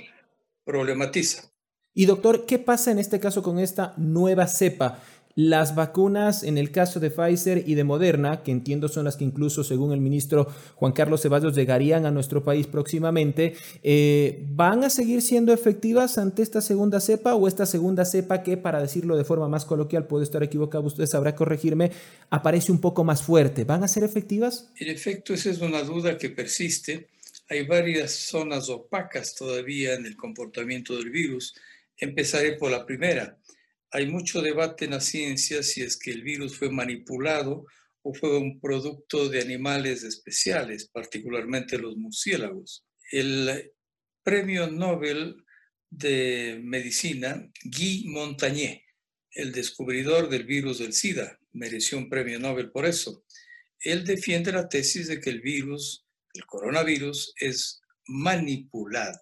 problematiza. 0.65 1.51
Y 1.95 2.07
doctor, 2.07 2.47
¿qué 2.47 2.59
pasa 2.59 2.91
en 2.91 2.99
este 2.99 3.21
caso 3.21 3.43
con 3.43 3.59
esta 3.59 3.95
nueva 3.97 4.47
cepa? 4.47 5.03
Las 5.35 5.75
vacunas, 5.75 6.43
en 6.43 6.59
el 6.59 6.71
caso 6.71 7.01
de 7.01 7.11
Pfizer 7.11 7.65
y 7.67 7.75
de 7.75 7.85
Moderna, 7.85 8.43
que 8.43 8.51
entiendo 8.51 8.89
son 8.89 9.05
las 9.05 9.17
que 9.17 9.25
incluso, 9.25 9.65
según 9.65 9.93
el 9.93 10.01
ministro 10.01 10.47
Juan 10.75 10.93
Carlos 10.93 11.23
Ceballos, 11.23 11.55
llegarían 11.55 12.05
a 12.05 12.11
nuestro 12.11 12.45
país 12.45 12.67
próximamente, 12.67 13.55
eh, 13.83 14.45
¿van 14.51 14.85
a 14.85 14.91
seguir 14.91 15.23
siendo 15.23 15.53
efectivas 15.53 16.19
ante 16.19 16.43
esta 16.43 16.61
segunda 16.61 17.01
cepa 17.01 17.35
o 17.35 17.49
esta 17.49 17.65
segunda 17.65 18.05
cepa 18.05 18.43
que, 18.43 18.57
para 18.57 18.81
decirlo 18.81 19.17
de 19.17 19.25
forma 19.25 19.49
más 19.49 19.65
coloquial, 19.65 20.07
puede 20.07 20.25
estar 20.25 20.43
equivocado, 20.43 20.85
usted 20.85 21.07
sabrá 21.07 21.35
corregirme, 21.35 21.93
aparece 22.29 22.71
un 22.71 22.81
poco 22.81 23.05
más 23.05 23.23
fuerte? 23.23 23.65
¿Van 23.65 23.85
a 23.85 23.89
ser 23.89 24.05
efectivas? 24.05 24.71
En 24.77 24.89
efecto, 24.89 25.33
esa 25.33 25.51
es 25.51 25.61
una 25.61 25.83
duda 25.83 26.19
que 26.19 26.29
persiste. 26.29 27.09
Hay 27.49 27.67
varias 27.67 28.13
zonas 28.13 28.69
opacas 28.69 29.35
todavía 29.35 29.95
en 29.95 30.07
el 30.07 30.17
comportamiento 30.17 30.97
del 30.97 31.11
virus. 31.11 31.55
Empezaré 31.97 32.53
por 32.53 32.71
la 32.71 32.85
primera 32.85 33.39
hay 33.93 34.07
mucho 34.07 34.41
debate 34.41 34.87
en 34.87 34.93
la 34.93 35.01
ciencia 35.01 35.63
si 35.63 35.83
es 35.83 35.99
que 35.99 36.11
el 36.11 36.23
virus 36.23 36.57
fue 36.57 36.71
manipulado 36.71 37.67
o 38.01 38.15
fue 38.15 38.39
un 38.39 38.59
producto 38.59 39.29
de 39.29 39.43
animales 39.43 40.03
especiales, 40.03 40.89
particularmente 40.89 41.79
los 41.79 41.97
murciélagos. 41.97 42.85
El 43.11 43.71
premio 44.23 44.67
Nobel 44.67 45.37
de 45.91 46.59
Medicina, 46.65 47.47
Guy 47.65 48.05
Montagnier, 48.09 48.81
el 49.31 49.53
descubridor 49.53 50.31
del 50.31 50.45
virus 50.45 50.79
del 50.79 50.95
SIDA, 50.95 51.39
mereció 51.53 51.99
un 51.99 52.09
premio 52.09 52.41
Nobel 52.41 52.71
por 52.71 52.87
eso. 52.87 53.25
Él 53.79 54.05
defiende 54.05 54.53
la 54.53 54.71
tesis 54.71 55.09
de 55.09 55.21
que 55.21 55.29
el 55.29 55.43
virus, 55.43 56.07
el 56.33 56.47
coronavirus, 56.47 57.35
es 57.37 57.83
manipulado, 58.07 59.21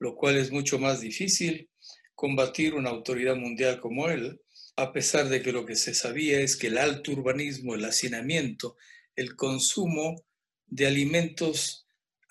lo 0.00 0.16
cual 0.16 0.36
es 0.36 0.50
mucho 0.50 0.80
más 0.80 1.00
difícil 1.00 1.70
combatir 2.14 2.74
una 2.74 2.90
autoridad 2.90 3.36
mundial 3.36 3.80
como 3.80 4.08
él, 4.08 4.40
a 4.76 4.92
pesar 4.92 5.28
de 5.28 5.42
que 5.42 5.52
lo 5.52 5.64
que 5.64 5.76
se 5.76 5.94
sabía 5.94 6.40
es 6.40 6.56
que 6.56 6.68
el 6.68 6.78
alto 6.78 7.12
urbanismo, 7.12 7.74
el 7.74 7.84
hacinamiento, 7.84 8.76
el 9.14 9.36
consumo 9.36 10.24
de 10.66 10.86
alimentos 10.86 11.86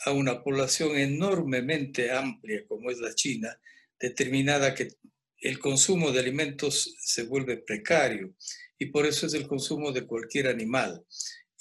a 0.05 0.11
una 0.11 0.43
población 0.43 0.97
enormemente 0.97 2.11
amplia 2.11 2.65
como 2.67 2.91
es 2.91 2.99
la 2.99 3.15
China, 3.15 3.57
determinada 3.99 4.75
que 4.75 4.89
el 5.37 5.59
consumo 5.59 6.11
de 6.11 6.19
alimentos 6.19 6.95
se 6.99 7.23
vuelve 7.23 7.57
precario 7.57 8.35
y 8.77 8.87
por 8.87 9.05
eso 9.05 9.27
es 9.27 9.33
el 9.33 9.47
consumo 9.47 9.91
de 9.91 10.05
cualquier 10.05 10.47
animal. 10.47 11.05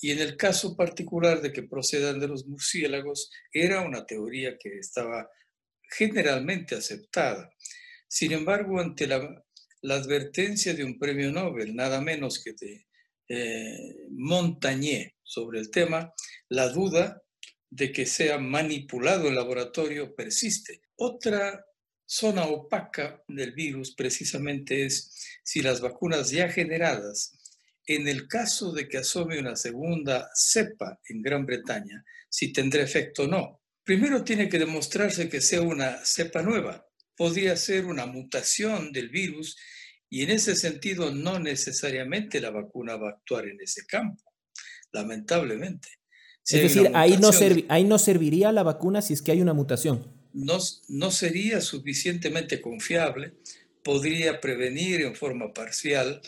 Y 0.01 0.11
en 0.11 0.19
el 0.19 0.37
caso 0.37 0.77
particular 0.77 1.41
de 1.41 1.53
que 1.53 1.63
procedan 1.63 2.19
de 2.19 2.27
los 2.27 2.47
murciélagos, 2.47 3.31
era 3.53 3.83
una 3.83 4.05
teoría 4.05 4.57
que 4.59 4.79
estaba 4.79 5.31
generalmente 5.89 6.75
aceptada. 6.75 7.53
Sin 8.13 8.33
embargo, 8.33 8.79
ante 8.79 9.07
la, 9.07 9.43
advertencia 9.89 10.75
de 10.75 10.85
un 10.85 10.99
premio 10.99 11.33
Nobel, 11.33 11.75
nada 11.75 12.03
menos 12.03 12.45
que 12.45 12.53
de 12.53 12.87
eh, 13.27 14.07
Montagnier 14.11 15.15
sobre 15.23 15.61
el 15.61 15.71
tema, 15.71 16.13
la 16.51 16.69
duda 16.69 17.23
de 17.71 17.91
que 17.91 18.05
sea 18.05 18.37
manipulado 18.37 19.29
el 19.29 19.35
laboratorio 19.35 20.15
persiste. 20.15 20.83
Otra 20.97 21.65
zona 22.05 22.45
opaca 22.45 23.25
del 23.29 23.53
virus 23.53 23.95
precisamente 23.95 24.85
es 24.85 25.11
si 25.43 25.63
las 25.63 25.81
vacunas 25.81 26.31
ya 26.31 26.51
generadas, 26.51 27.39
en 27.87 28.09
el 28.09 28.29
caso 28.29 28.73
de 28.73 28.91
que 28.91 28.99
asome 28.99 29.39
una 29.39 29.57
segunda 29.57 30.29
cepa 30.35 31.01
en 31.09 31.23
Gran 31.23 31.47
Bretaña, 31.47 32.05
si 32.29 32.53
tendrá 32.53 32.83
efecto 32.83 33.23
o 33.23 33.27
no. 33.27 33.63
Primero 33.83 34.23
tiene 34.23 34.51
que 34.51 34.59
demostrarse 34.59 35.31
que 35.31 35.41
sea 35.41 35.63
una 35.63 36.05
cepa 36.05 36.43
nueva 36.43 36.87
podría 37.17 37.57
ser 37.57 37.87
una 37.87 38.07
mutación 38.07 38.93
del 38.93 39.09
virus 39.09 39.57
y 40.09 40.23
en 40.23 40.31
ese 40.31 40.57
sentido 40.57 41.11
no 41.11 41.39
necesariamente 41.39 42.41
la 42.41 42.51
vacuna 42.51 42.97
va 42.97 43.09
a 43.09 43.13
actuar 43.13 43.47
en 43.47 43.61
ese 43.61 43.87
campo, 43.87 44.23
lamentablemente. 44.93 45.89
es 46.47 46.63
decir, 46.63 46.91
ahí 46.95 47.17
no, 47.17 47.31
ahí 47.69 47.85
no 47.85 47.99
serviría 47.99 48.53
la 48.53 48.63
vacuna 48.63 49.01
si 49.01 49.15
es 49.15 49.23
que 49.23 49.33
hay 49.33 49.41
una 49.41 49.55
mutación. 49.55 50.07
No, 50.35 50.59
no 50.89 51.11
sería 51.11 51.61
suficientemente 51.61 52.61
confiable, 52.61 53.35
podría 53.83 54.41
prevenir 54.41 55.03
en 55.03 55.15
forma 55.15 55.53
parcial, 55.53 56.21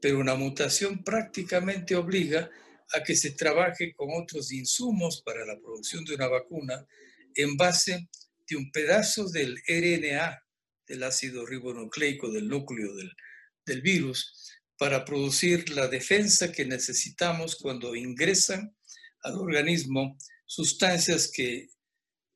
pero 0.00 0.18
una 0.18 0.34
mutación 0.34 1.04
prácticamente 1.04 1.94
obliga 1.94 2.50
a 2.94 3.02
que 3.02 3.16
se 3.16 3.32
trabaje 3.32 3.94
con 3.94 4.08
otros 4.12 4.52
insumos 4.52 5.22
para 5.22 5.44
la 5.44 5.58
producción 5.58 6.04
de 6.04 6.14
una 6.14 6.28
vacuna 6.28 6.86
en 7.34 7.56
base 7.56 8.08
de 8.48 8.56
un 8.56 8.70
pedazo 8.70 9.28
del 9.28 9.56
RNA, 9.66 10.42
del 10.86 11.02
ácido 11.02 11.44
ribonucleico 11.46 12.30
del 12.30 12.48
núcleo 12.48 12.94
del, 12.94 13.12
del 13.64 13.82
virus, 13.82 14.52
para 14.78 15.04
producir 15.04 15.70
la 15.70 15.88
defensa 15.88 16.52
que 16.52 16.64
necesitamos 16.64 17.56
cuando 17.56 17.94
ingresan 17.94 18.76
al 19.22 19.34
organismo 19.34 20.16
sustancias 20.44 21.30
que 21.32 21.70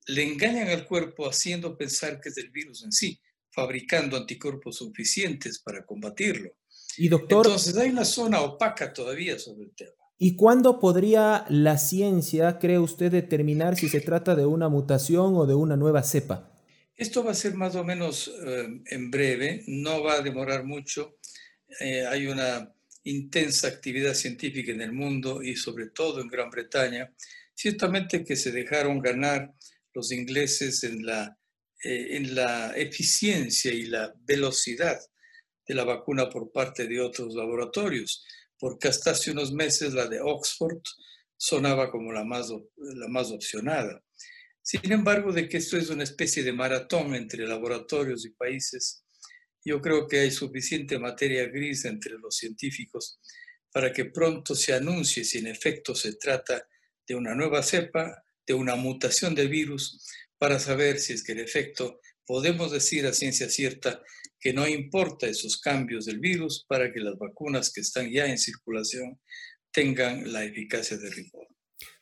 le 0.07 0.23
engañan 0.23 0.69
al 0.69 0.87
cuerpo 0.87 1.29
haciendo 1.29 1.77
pensar 1.77 2.21
que 2.21 2.31
es 2.31 2.35
del 2.35 2.51
virus 2.51 2.83
en 2.83 2.93
sí, 2.93 3.21
fabricando 3.53 4.17
anticuerpos 4.17 4.77
suficientes 4.77 5.61
para 5.61 5.85
combatirlo. 5.85 6.51
Y 6.97 7.09
doctor, 7.09 7.47
Entonces 7.47 7.77
hay 7.77 7.91
una 7.91 8.05
zona 8.05 8.41
opaca 8.41 8.93
todavía 8.93 9.39
sobre 9.39 9.65
el 9.65 9.75
tema. 9.75 9.93
¿Y 10.23 10.37
cuándo 10.37 10.81
podría 10.81 11.47
la 11.49 11.79
ciencia, 11.79 12.59
cree 12.59 12.79
usted, 12.79 13.11
determinar 13.11 13.77
si 13.77 13.89
se 13.89 14.03
trata 14.03 14.35
de 14.35 14.45
una 14.45 14.69
mutación 14.69 15.35
o 15.35 15.47
de 15.47 15.55
una 15.55 15.79
nueva 15.79 16.03
cepa? 16.03 16.53
Esto 16.95 17.25
va 17.25 17.31
a 17.31 17.35
ser 17.35 17.55
más 17.55 17.75
o 17.75 17.85
menos 17.85 18.31
eh, 18.47 18.83
en 18.85 19.11
breve, 19.11 19.65
no 19.67 20.03
va 20.03 20.17
a 20.17 20.21
demorar 20.21 20.65
mucho. 20.65 21.17
Eh, 21.81 22.05
hay 22.05 22.27
una 22.27 22.71
intensa 23.05 23.69
actividad 23.69 24.13
científica 24.13 24.73
en 24.73 24.83
el 24.83 24.93
mundo 24.93 25.43
y 25.43 25.57
sobre 25.57 25.89
todo 25.89 26.21
en 26.21 26.29
Gran 26.29 26.51
Bretaña. 26.51 27.11
Ciertamente 27.55 28.23
que 28.23 28.37
se 28.37 28.53
dejaron 28.53 29.01
ganar 29.01 29.55
los 29.95 30.13
ingleses 30.13 30.85
en 30.85 31.07
la, 31.07 31.39
eh, 31.83 32.09
en 32.19 32.35
la 32.35 32.77
eficiencia 32.77 33.73
y 33.73 33.85
la 33.85 34.13
velocidad 34.27 35.01
de 35.67 35.75
la 35.75 35.85
vacuna 35.85 36.29
por 36.29 36.53
parte 36.53 36.87
de 36.87 37.01
otros 37.01 37.35
laboratorios 37.35 38.23
porque 38.61 38.89
hasta 38.89 39.13
hace 39.13 39.31
unos 39.33 39.53
meses 39.53 39.95
la 39.95 40.07
de 40.07 40.21
Oxford 40.21 40.83
sonaba 41.37 41.91
como 41.91 42.13
la 42.13 42.25
más, 42.25 42.51
la 42.77 43.09
más 43.09 43.31
opcionada. 43.31 44.05
Sin 44.63 44.93
embargo, 44.93 45.33
de 45.33 45.49
que 45.49 45.57
esto 45.57 45.79
es 45.79 45.89
una 45.89 46.05
especie 46.05 46.45
de 46.45 46.53
maratón 46.53 47.15
entre 47.15 47.49
laboratorios 47.49 48.27
y 48.27 48.31
países, 48.31 49.03
yo 49.65 49.81
creo 49.81 50.07
que 50.07 50.21
hay 50.21 50.31
suficiente 50.31 50.99
materia 50.99 51.47
gris 51.49 51.87
entre 51.87 52.19
los 52.19 52.37
científicos 52.37 53.19
para 53.73 53.93
que 53.93 54.07
pronto 54.07 54.55
se 54.55 54.75
anuncie 54.75 55.25
si 55.25 55.39
en 55.39 55.47
efecto 55.47 55.95
se 55.95 56.17
trata 56.17 56.67
de 57.07 57.15
una 57.15 57.35
nueva 57.35 57.63
cepa, 57.63 58.23
de 58.47 58.55
una 58.55 58.77
mutación 58.77 59.35
del 59.35 59.49
virus, 59.49 60.07
para 60.39 60.59
saber 60.59 60.99
si 60.99 61.15
es 61.15 61.23
que 61.23 61.33
en 61.33 61.41
efecto 61.41 62.01
podemos 62.27 62.73
decir 62.73 63.07
a 63.07 63.13
ciencia 63.13 63.49
cierta 63.49 64.03
que 64.41 64.53
no 64.53 64.67
importa 64.67 65.27
esos 65.27 65.61
cambios 65.61 66.07
del 66.07 66.19
virus 66.19 66.65
para 66.67 66.93
que 66.93 67.01
las 67.01 67.19
vacunas 67.19 67.73
que 67.73 67.83
están 67.83 68.11
ya 68.11 68.27
en 68.27 68.39
circulación 68.39 69.21
tengan 69.73 70.33
la 70.33 70.45
eficacia 70.45 70.97
de 70.97 71.11
rigor. 71.11 71.47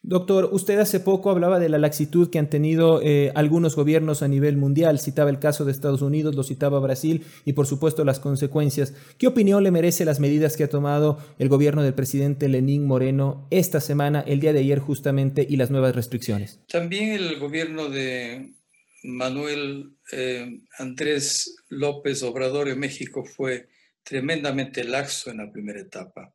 Doctor, 0.01 0.49
usted 0.53 0.79
hace 0.79 1.01
poco 1.01 1.31
hablaba 1.31 1.59
de 1.59 1.69
la 1.69 1.77
laxitud 1.77 2.31
que 2.31 2.39
han 2.39 2.49
tenido 2.49 3.03
eh, 3.03 3.33
algunos 3.35 3.77
gobiernos 3.77 4.23
a 4.23 4.29
nivel 4.29 4.57
mundial, 4.57 5.01
citaba 5.01 5.29
el 5.29 5.39
caso 5.39 5.65
de 5.65 5.73
Estados 5.73 6.03
Unidos, 6.03 6.35
lo 6.35 6.45
citaba 6.45 6.79
Brasil 6.79 7.25
y 7.45 7.53
por 7.53 7.67
supuesto 7.67 8.05
las 8.05 8.21
consecuencias. 8.21 8.95
¿Qué 9.19 9.27
opinión 9.27 9.63
le 9.65 9.71
merece 9.71 10.05
las 10.05 10.21
medidas 10.21 10.57
que 10.57 10.65
ha 10.65 10.71
tomado 10.71 11.19
el 11.39 11.49
gobierno 11.49 11.83
del 11.83 11.95
presidente 11.95 12.49
Lenín 12.49 12.87
Moreno 12.87 13.47
esta 13.51 13.81
semana, 13.81 14.21
el 14.21 14.41
día 14.41 14.53
de 14.53 14.61
ayer 14.61 14.79
justamente, 14.79 15.47
y 15.49 15.57
las 15.57 15.71
nuevas 15.71 15.95
restricciones? 15.95 16.61
También 16.69 17.11
el 17.11 17.39
gobierno 17.39 17.89
de 17.91 18.55
Manuel 19.03 19.97
eh, 20.13 20.61
Andrés 20.79 21.57
López 21.69 22.23
Obrador 22.23 22.69
en 22.69 22.81
México 22.81 23.25
fue 23.25 23.69
tremendamente 24.03 24.85
laxo 24.85 25.31
en 25.31 25.39
la 25.39 25.53
primera 25.53 25.81
etapa. 25.81 26.35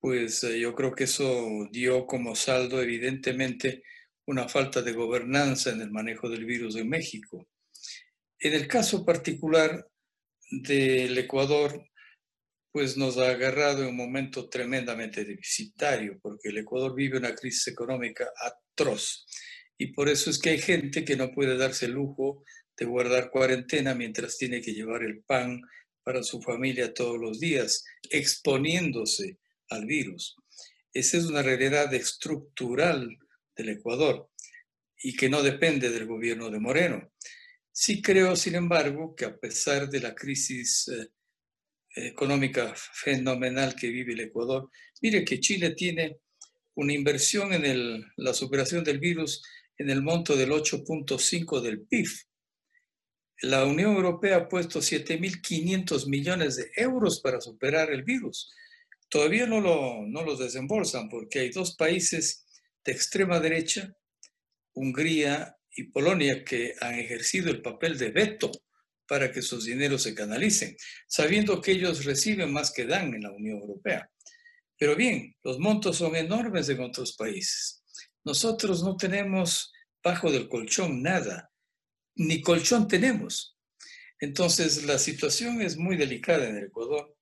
Pues 0.00 0.42
eh, 0.44 0.58
yo 0.58 0.74
creo 0.74 0.94
que 0.94 1.04
eso 1.04 1.68
dio 1.70 2.06
como 2.06 2.34
saldo 2.34 2.82
evidentemente 2.82 3.82
una 4.26 4.48
falta 4.48 4.82
de 4.82 4.92
gobernanza 4.92 5.70
en 5.70 5.80
el 5.80 5.90
manejo 5.90 6.28
del 6.28 6.44
virus 6.44 6.76
en 6.76 6.88
México. 6.88 7.48
En 8.38 8.52
el 8.54 8.66
caso 8.66 9.04
particular 9.04 9.88
del 10.50 11.16
Ecuador, 11.16 11.88
pues 12.72 12.96
nos 12.96 13.16
ha 13.18 13.30
agarrado 13.30 13.82
en 13.82 13.88
un 13.88 13.96
momento 13.96 14.48
tremendamente 14.48 15.24
deficitario, 15.24 16.18
porque 16.20 16.50
el 16.50 16.58
Ecuador 16.58 16.94
vive 16.94 17.18
una 17.18 17.34
crisis 17.34 17.68
económica 17.68 18.30
atroz 18.38 19.26
y 19.78 19.88
por 19.88 20.08
eso 20.08 20.30
es 20.30 20.38
que 20.38 20.50
hay 20.50 20.58
gente 20.58 21.04
que 21.04 21.16
no 21.16 21.32
puede 21.32 21.56
darse 21.56 21.86
el 21.86 21.92
lujo 21.92 22.44
de 22.76 22.86
guardar 22.86 23.30
cuarentena 23.30 23.94
mientras 23.94 24.38
tiene 24.38 24.60
que 24.60 24.72
llevar 24.72 25.02
el 25.02 25.22
pan 25.22 25.62
para 26.02 26.22
su 26.22 26.40
familia 26.40 26.94
todos 26.94 27.18
los 27.18 27.40
días, 27.40 27.84
exponiéndose 28.10 29.38
al 29.70 29.86
virus. 29.86 30.36
Esa 30.92 31.18
es 31.18 31.24
una 31.24 31.42
realidad 31.42 31.92
estructural 31.92 33.18
del 33.56 33.68
Ecuador 33.70 34.30
y 35.02 35.14
que 35.14 35.28
no 35.28 35.42
depende 35.42 35.90
del 35.90 36.06
gobierno 36.06 36.50
de 36.50 36.60
Moreno. 36.60 37.12
Sí 37.72 38.00
creo, 38.00 38.36
sin 38.36 38.54
embargo, 38.54 39.14
que 39.14 39.26
a 39.26 39.36
pesar 39.36 39.90
de 39.90 40.00
la 40.00 40.14
crisis 40.14 40.88
eh, 40.88 41.08
económica 41.96 42.74
fenomenal 42.74 43.74
que 43.74 43.88
vive 43.88 44.14
el 44.14 44.20
Ecuador, 44.20 44.70
mire 45.02 45.24
que 45.24 45.40
Chile 45.40 45.74
tiene 45.74 46.18
una 46.74 46.92
inversión 46.92 47.52
en 47.52 48.06
la 48.16 48.32
superación 48.32 48.84
del 48.84 48.98
virus 48.98 49.42
en 49.78 49.90
el 49.90 50.02
monto 50.02 50.36
del 50.36 50.50
8.5 50.50 51.60
del 51.60 51.82
PIB. 51.82 52.08
La 53.42 53.64
Unión 53.64 53.94
Europea 53.94 54.36
ha 54.36 54.48
puesto 54.48 54.80
7.500 54.80 56.08
millones 56.08 56.56
de 56.56 56.70
euros 56.76 57.20
para 57.20 57.40
superar 57.40 57.90
el 57.90 58.02
virus. 58.02 58.52
Todavía 59.08 59.46
no, 59.46 59.60
lo, 59.60 60.06
no 60.06 60.24
los 60.24 60.38
desembolsan 60.38 61.08
porque 61.08 61.40
hay 61.40 61.50
dos 61.50 61.76
países 61.76 62.46
de 62.84 62.92
extrema 62.92 63.38
derecha, 63.40 63.94
Hungría 64.72 65.56
y 65.70 65.84
Polonia, 65.84 66.44
que 66.44 66.74
han 66.80 66.94
ejercido 66.94 67.50
el 67.50 67.60
papel 67.60 67.98
de 67.98 68.10
veto 68.10 68.50
para 69.06 69.30
que 69.30 69.42
sus 69.42 69.66
dineros 69.66 70.02
se 70.02 70.14
canalicen, 70.14 70.76
sabiendo 71.06 71.60
que 71.60 71.72
ellos 71.72 72.04
reciben 72.04 72.52
más 72.52 72.72
que 72.72 72.86
dan 72.86 73.14
en 73.14 73.22
la 73.22 73.30
Unión 73.30 73.58
Europea. 73.58 74.10
Pero 74.78 74.96
bien, 74.96 75.34
los 75.42 75.58
montos 75.58 75.96
son 75.96 76.16
enormes 76.16 76.68
en 76.68 76.80
otros 76.80 77.14
países. 77.16 77.82
Nosotros 78.26 78.82
no 78.82 78.96
tenemos 78.96 79.72
bajo 80.02 80.32
del 80.32 80.48
colchón 80.48 81.00
nada, 81.00 81.52
ni 82.16 82.42
colchón 82.42 82.88
tenemos. 82.88 83.56
Entonces, 84.18 84.84
la 84.84 84.98
situación 84.98 85.62
es 85.62 85.76
muy 85.76 85.96
delicada 85.96 86.48
en 86.48 86.56
el 86.56 86.64
Ecuador. 86.64 87.14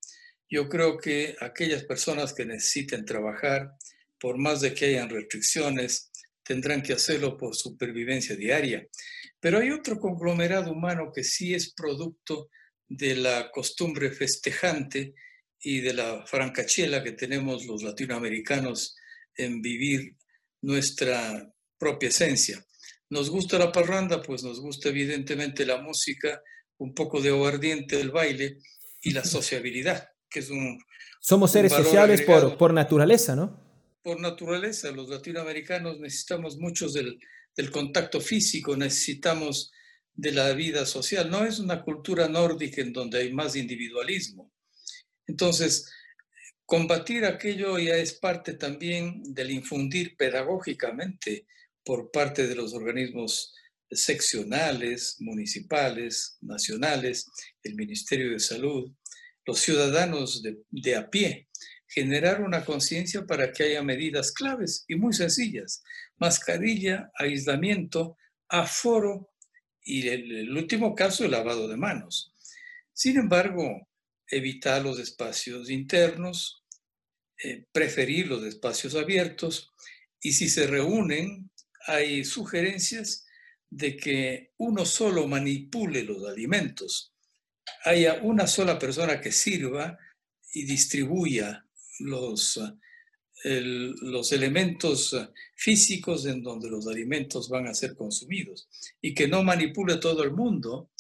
Yo 0.49 0.67
creo 0.71 0.97
que 0.97 1.37
aquellas 1.41 1.85
personas 1.85 2.33
que 2.33 2.47
necesiten 2.47 3.05
trabajar, 3.05 3.71
por 4.19 4.39
más 4.39 4.63
de 4.63 4.73
que 4.73 4.87
hayan 4.87 5.11
restricciones, 5.11 6.11
tendrán 6.43 6.83
que 6.83 6.95
hacerlo 6.95 7.37
por 7.37 7.55
supervivencia 7.55 8.35
diaria. 8.35 8.89
Pero 9.41 9.59
hay 9.59 9.73
otro 9.73 9.99
conglomerado 10.01 10.73
humano 10.73 11.13
que 11.15 11.23
sí 11.23 11.53
es 11.53 11.75
producto 11.75 12.49
de 12.89 13.15
la 13.15 13.51
costumbre 13.51 14.11
festejante 14.11 15.13
y 15.61 15.81
de 15.81 15.93
la 15.93 16.25
francachela 16.25 17.05
que 17.05 17.13
tenemos 17.13 17.67
los 17.67 17.83
latinoamericanos 17.83 18.97
en 19.37 19.61
vivir 19.61 20.17
nuestra 20.65 21.53
propia 21.79 22.09
esencia. 22.09 22.65
Nos 23.11 23.31
gusta 23.31 23.59
la 23.59 23.71
parranda, 23.71 24.23
pues 24.23 24.43
nos 24.43 24.61
gusta 24.61 24.89
evidentemente 24.89 25.67
la 25.67 25.81
música, 25.81 26.43
un 26.79 26.95
poco 26.95 27.21
de 27.21 27.29
aguardiente, 27.29 28.01
el 28.01 28.11
baile 28.11 28.59
y 29.03 29.13
la 29.13 29.25
sociabilidad, 29.25 30.09
que 30.29 30.41
es 30.41 30.51
un... 30.51 30.79
Somos 31.21 31.53
seres 31.53 31.73
sociales 31.73 32.23
por, 32.23 32.57
por 32.57 32.73
naturaleza, 32.73 33.37
¿no? 33.37 33.63
Por 34.03 34.21
naturaleza, 34.21 34.91
los 34.91 35.09
latinoamericanos 35.09 36.01
necesitamos 36.01 36.59
muchos 36.59 36.93
del, 36.93 37.19
del 37.57 37.71
contacto 37.71 38.21
físico, 38.21 38.77
necesitamos 38.77 39.71
de 40.15 40.33
la 40.33 40.53
vida 40.53 40.85
social. 40.87 41.31
No 41.31 41.45
es 41.45 41.59
una 41.59 41.83
cultura 41.83 42.29
nórdica 42.29 42.83
en 42.83 42.93
donde 42.93 43.19
hay 43.19 43.33
más 43.33 43.57
individualismo. 43.57 44.51
Entonces, 45.27 45.91
combatir 46.67 47.25
aquello 47.25 47.79
ya 47.79 47.97
es 47.97 48.15
parte 48.15 48.55
también 48.55 49.23
del 49.35 49.51
infundir 49.51 50.17
pedagógicamente 50.17 51.47
por 51.85 52.11
parte 52.11 52.47
de 52.47 52.55
los 52.55 52.73
organismos 52.75 53.55
seccionales, 53.91 55.17
municipales, 55.21 56.39
nacionales, 56.41 57.31
el 57.63 57.75
Ministerio 57.75 58.33
de 58.33 58.41
Salud, 58.41 58.91
los 59.47 59.61
ciudadanos 59.61 60.43
de, 60.43 60.97
a 60.97 61.11
pie, 61.11 61.49
generar 61.87 62.43
una 62.43 62.65
conciencia 62.65 63.27
para 63.27 63.53
que 63.53 63.65
haya 63.65 63.83
medidas 63.83 64.33
claves 64.33 64.85
y 64.89 64.97
muy 64.97 65.13
sencillas. 65.13 65.83
Mascarilla, 66.17 67.11
aislamiento, 67.15 68.17
aforo 68.49 69.31
y 69.83 70.09
el, 70.09 70.33
el 70.33 70.57
último 70.57 70.95
caso, 70.95 71.25
el 71.25 71.33
lavado 71.33 71.69
de 71.69 71.77
manos. 71.77 72.33
Sin 72.93 73.19
embargo, 73.19 73.87
evitar 74.29 74.83
los 74.83 74.99
espacios 74.99 75.71
internos, 75.71 76.65
eh, 77.43 77.67
preferir 77.73 78.29
los 78.29 78.45
espacios 78.45 78.95
abiertos 78.95 79.73
y 80.21 80.33
si 80.33 80.49
se 80.49 80.67
reúnen, 80.67 81.51
hay 81.87 82.25
sugerencias 82.25 83.27
de 83.69 83.97
que 83.97 84.53
uno 84.59 84.87
solo 84.87 85.27
manipule 85.27 86.03
los 86.03 86.25
alimentos, 86.25 87.13
haya 87.85 88.21
una 88.23 88.47
sola 88.47 88.79
persona 88.79 89.21
que 89.21 89.33
sirva 89.33 89.99
y 90.53 90.65
distribuya 90.65 91.67
los, 91.99 92.61
los 93.45 94.33
elementos 94.33 95.17
físicos 95.57 96.25
en 96.27 96.43
donde 96.43 96.71
los 96.71 96.87
alimentos 96.87 97.49
van 97.49 97.67
a 97.67 97.75
ser 97.75 97.95
consumidos 97.95 98.69
y 99.01 99.13
que 99.13 99.29
no 99.29 99.43
manipule 99.43 99.97
todo 99.97 100.23
el 100.23 100.33
mundo. 100.33 100.91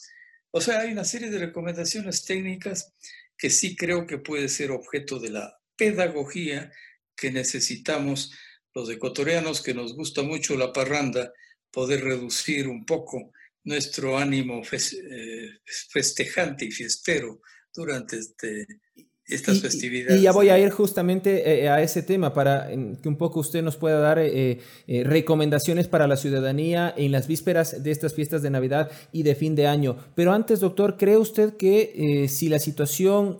O 0.56 0.60
sea, 0.60 0.82
hay 0.82 0.92
una 0.92 1.02
serie 1.02 1.30
de 1.30 1.38
recomendaciones 1.40 2.24
técnicas 2.24 2.94
que 3.36 3.50
sí 3.50 3.74
creo 3.74 4.06
que 4.06 4.18
puede 4.18 4.48
ser 4.48 4.70
objeto 4.70 5.18
de 5.18 5.30
la 5.30 5.58
pedagogía 5.74 6.70
que 7.16 7.32
necesitamos 7.32 8.32
los 8.72 8.88
ecuatorianos 8.88 9.60
que 9.60 9.74
nos 9.74 9.96
gusta 9.96 10.22
mucho 10.22 10.56
la 10.56 10.72
parranda, 10.72 11.32
poder 11.72 12.04
reducir 12.04 12.68
un 12.68 12.86
poco 12.86 13.32
nuestro 13.64 14.16
ánimo 14.16 14.62
eh, 14.70 15.58
festejante 15.90 16.66
y 16.66 16.70
fiestero 16.70 17.40
durante 17.74 18.18
este, 18.18 18.64
estas 19.26 19.60
festividades. 19.60 20.20
Y 20.20 20.22
ya 20.22 20.32
voy 20.32 20.50
a 20.50 20.58
ir 20.58 20.70
justamente 20.70 21.62
eh, 21.62 21.68
a 21.68 21.80
ese 21.82 22.02
tema 22.02 22.34
para 22.34 22.68
que 22.68 23.08
un 23.08 23.16
poco 23.16 23.40
usted 23.40 23.62
nos 23.62 23.76
pueda 23.76 23.98
dar 23.98 24.18
eh, 24.18 24.60
recomendaciones 25.04 25.88
para 25.88 26.06
la 26.06 26.16
ciudadanía 26.16 26.92
en 26.96 27.12
las 27.12 27.26
vísperas 27.26 27.82
de 27.82 27.90
estas 27.90 28.14
fiestas 28.14 28.42
de 28.42 28.50
Navidad 28.50 28.90
y 29.12 29.22
de 29.22 29.34
fin 29.34 29.54
de 29.54 29.66
año. 29.66 29.96
Pero 30.14 30.32
antes, 30.32 30.60
doctor, 30.60 30.96
¿cree 30.96 31.16
usted 31.16 31.56
que 31.56 32.26
si 32.28 32.48
la 32.48 32.58
situación 32.58 33.38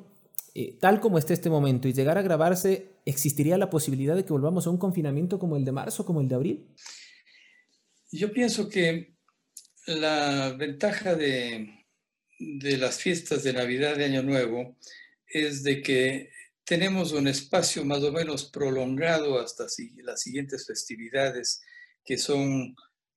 tal 0.81 1.01
como 1.01 1.19
está 1.19 1.33
este 1.33 1.51
momento 1.51 1.89
y 1.89 1.93
llegar 1.93 2.17
a 2.17 2.21
agravarse, 2.21 2.95
¿existiría 3.05 3.59
la 3.59 3.71
posibilidad 3.71 4.15
de 4.15 4.25
que 4.25 4.33
volvamos 4.33 4.67
a 4.67 4.71
un 4.71 4.79
confinamiento 4.79 5.39
como 5.39 5.57
el 5.57 5.65
de 5.65 5.73
marzo, 5.73 6.07
como 6.07 6.21
el 6.21 6.29
de 6.29 6.35
abril? 6.35 6.69
Yo 8.13 8.33
pienso 8.33 8.69
que 8.69 9.17
la 9.87 10.55
ventaja 10.57 11.17
de, 11.17 11.69
de 12.39 12.79
las 12.79 12.99
fiestas 12.99 13.43
de 13.43 13.53
Navidad 13.53 13.97
de 13.97 14.05
Año 14.05 14.23
Nuevo 14.23 14.77
es 15.35 15.63
de 15.63 15.83
que 15.83 16.31
tenemos 16.65 17.13
un 17.13 17.29
espacio 17.29 17.85
más 17.85 18.03
o 18.03 18.13
menos 18.13 18.51
prolongado 18.51 19.39
hasta 19.39 19.67
las 20.03 20.23
siguientes 20.23 20.67
festividades 20.67 21.61
que 22.05 22.17
son 22.17 22.75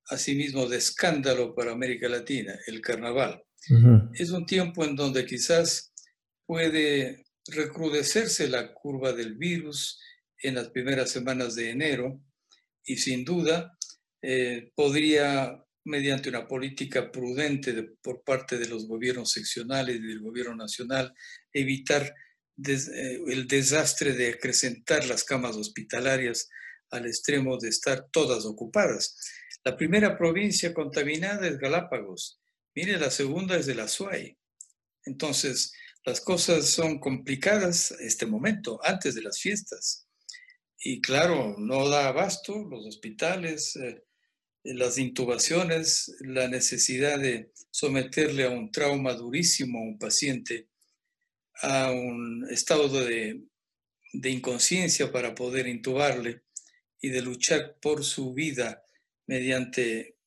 asimismo 0.10 0.68
de 0.68 0.78
escándalo 0.78 1.54
para 1.54 1.72
América 1.72 2.10
Latina, 2.10 2.58
el 2.66 2.82
carnaval. 2.82 3.44
Es 4.14 4.32
un 4.32 4.46
tiempo 4.46 4.86
en 4.86 4.96
donde 4.96 5.26
quizás 5.26 5.94
puede 6.46 7.26
recrudecerse 7.48 8.48
la 8.48 8.74
curva 8.74 9.14
del 9.14 9.36
virus 9.36 10.00
en 10.42 10.56
las 10.56 10.70
primeras 10.70 11.10
semanas 11.10 11.56
de 11.56 11.72
enero 11.72 12.22
y 12.84 12.98
sin 12.98 13.26
duda 13.26 13.78
eh, 14.22 14.72
podría, 14.76 15.64
mediante 15.88 16.30
una 16.30 16.48
política 16.48 17.12
prudente 17.12 17.84
por 18.02 18.24
parte 18.24 18.58
de 18.58 18.68
los 18.68 18.88
gobiernos 18.88 19.32
seccionales 19.32 19.96
y 19.96 20.08
del 20.08 20.22
gobierno 20.22 20.56
nacional, 20.56 21.14
evitar 21.52 22.14
eh, 22.66 23.20
el 23.28 23.48
desastre 23.48 24.14
de 24.14 24.30
acrecentar 24.30 25.06
las 25.06 25.24
camas 25.24 25.56
hospitalarias 25.56 26.50
al 26.92 27.06
extremo 27.06 27.58
de 27.58 27.70
estar 27.70 28.08
todas 28.12 28.46
ocupadas. 28.46 29.16
La 29.64 29.76
primera 29.76 30.18
provincia 30.18 30.74
contaminada 30.74 31.48
es 31.48 31.58
Galápagos. 31.58 32.40
Mire, 32.76 32.98
la 32.98 33.12
segunda 33.12 33.58
es 33.58 33.66
de 33.66 33.76
la 33.76 33.88
SUAY. 33.88 34.38
Entonces, 35.06 35.74
las 36.06 36.22
cosas 36.22 36.70
son 36.70 37.00
complicadas 37.00 37.92
este 37.92 38.26
momento, 38.26 38.80
antes 38.84 39.16
de 39.16 39.22
las 39.22 39.40
fiestas. 39.40 40.08
Y 40.80 41.02
claro, 41.02 41.56
no 41.58 41.90
da 41.90 42.08
abasto 42.08 42.64
los 42.70 42.86
hospitales, 42.86 43.76
eh, 43.76 44.04
las 44.74 44.98
intubaciones, 44.98 46.16
la 46.20 46.48
necesidad 46.48 47.20
de 47.20 47.52
someterle 47.72 48.46
a 48.46 48.50
un 48.50 48.72
trauma 48.72 49.14
durísimo 49.14 49.80
a 49.80 49.84
un 49.84 49.98
paciente, 49.98 50.68
a 51.62 51.92
un 51.92 52.48
estado 52.50 52.90
de, 52.90 53.42
de 54.14 54.30
inconsciencia 54.30 55.12
para 55.12 55.36
poder 55.36 55.68
intubarle 55.68 56.44
y 57.02 57.10
de 57.10 57.22
luchar 57.22 57.78
por 57.82 58.04
su 58.04 58.34
vida 58.34 58.84
mediante 59.26 60.18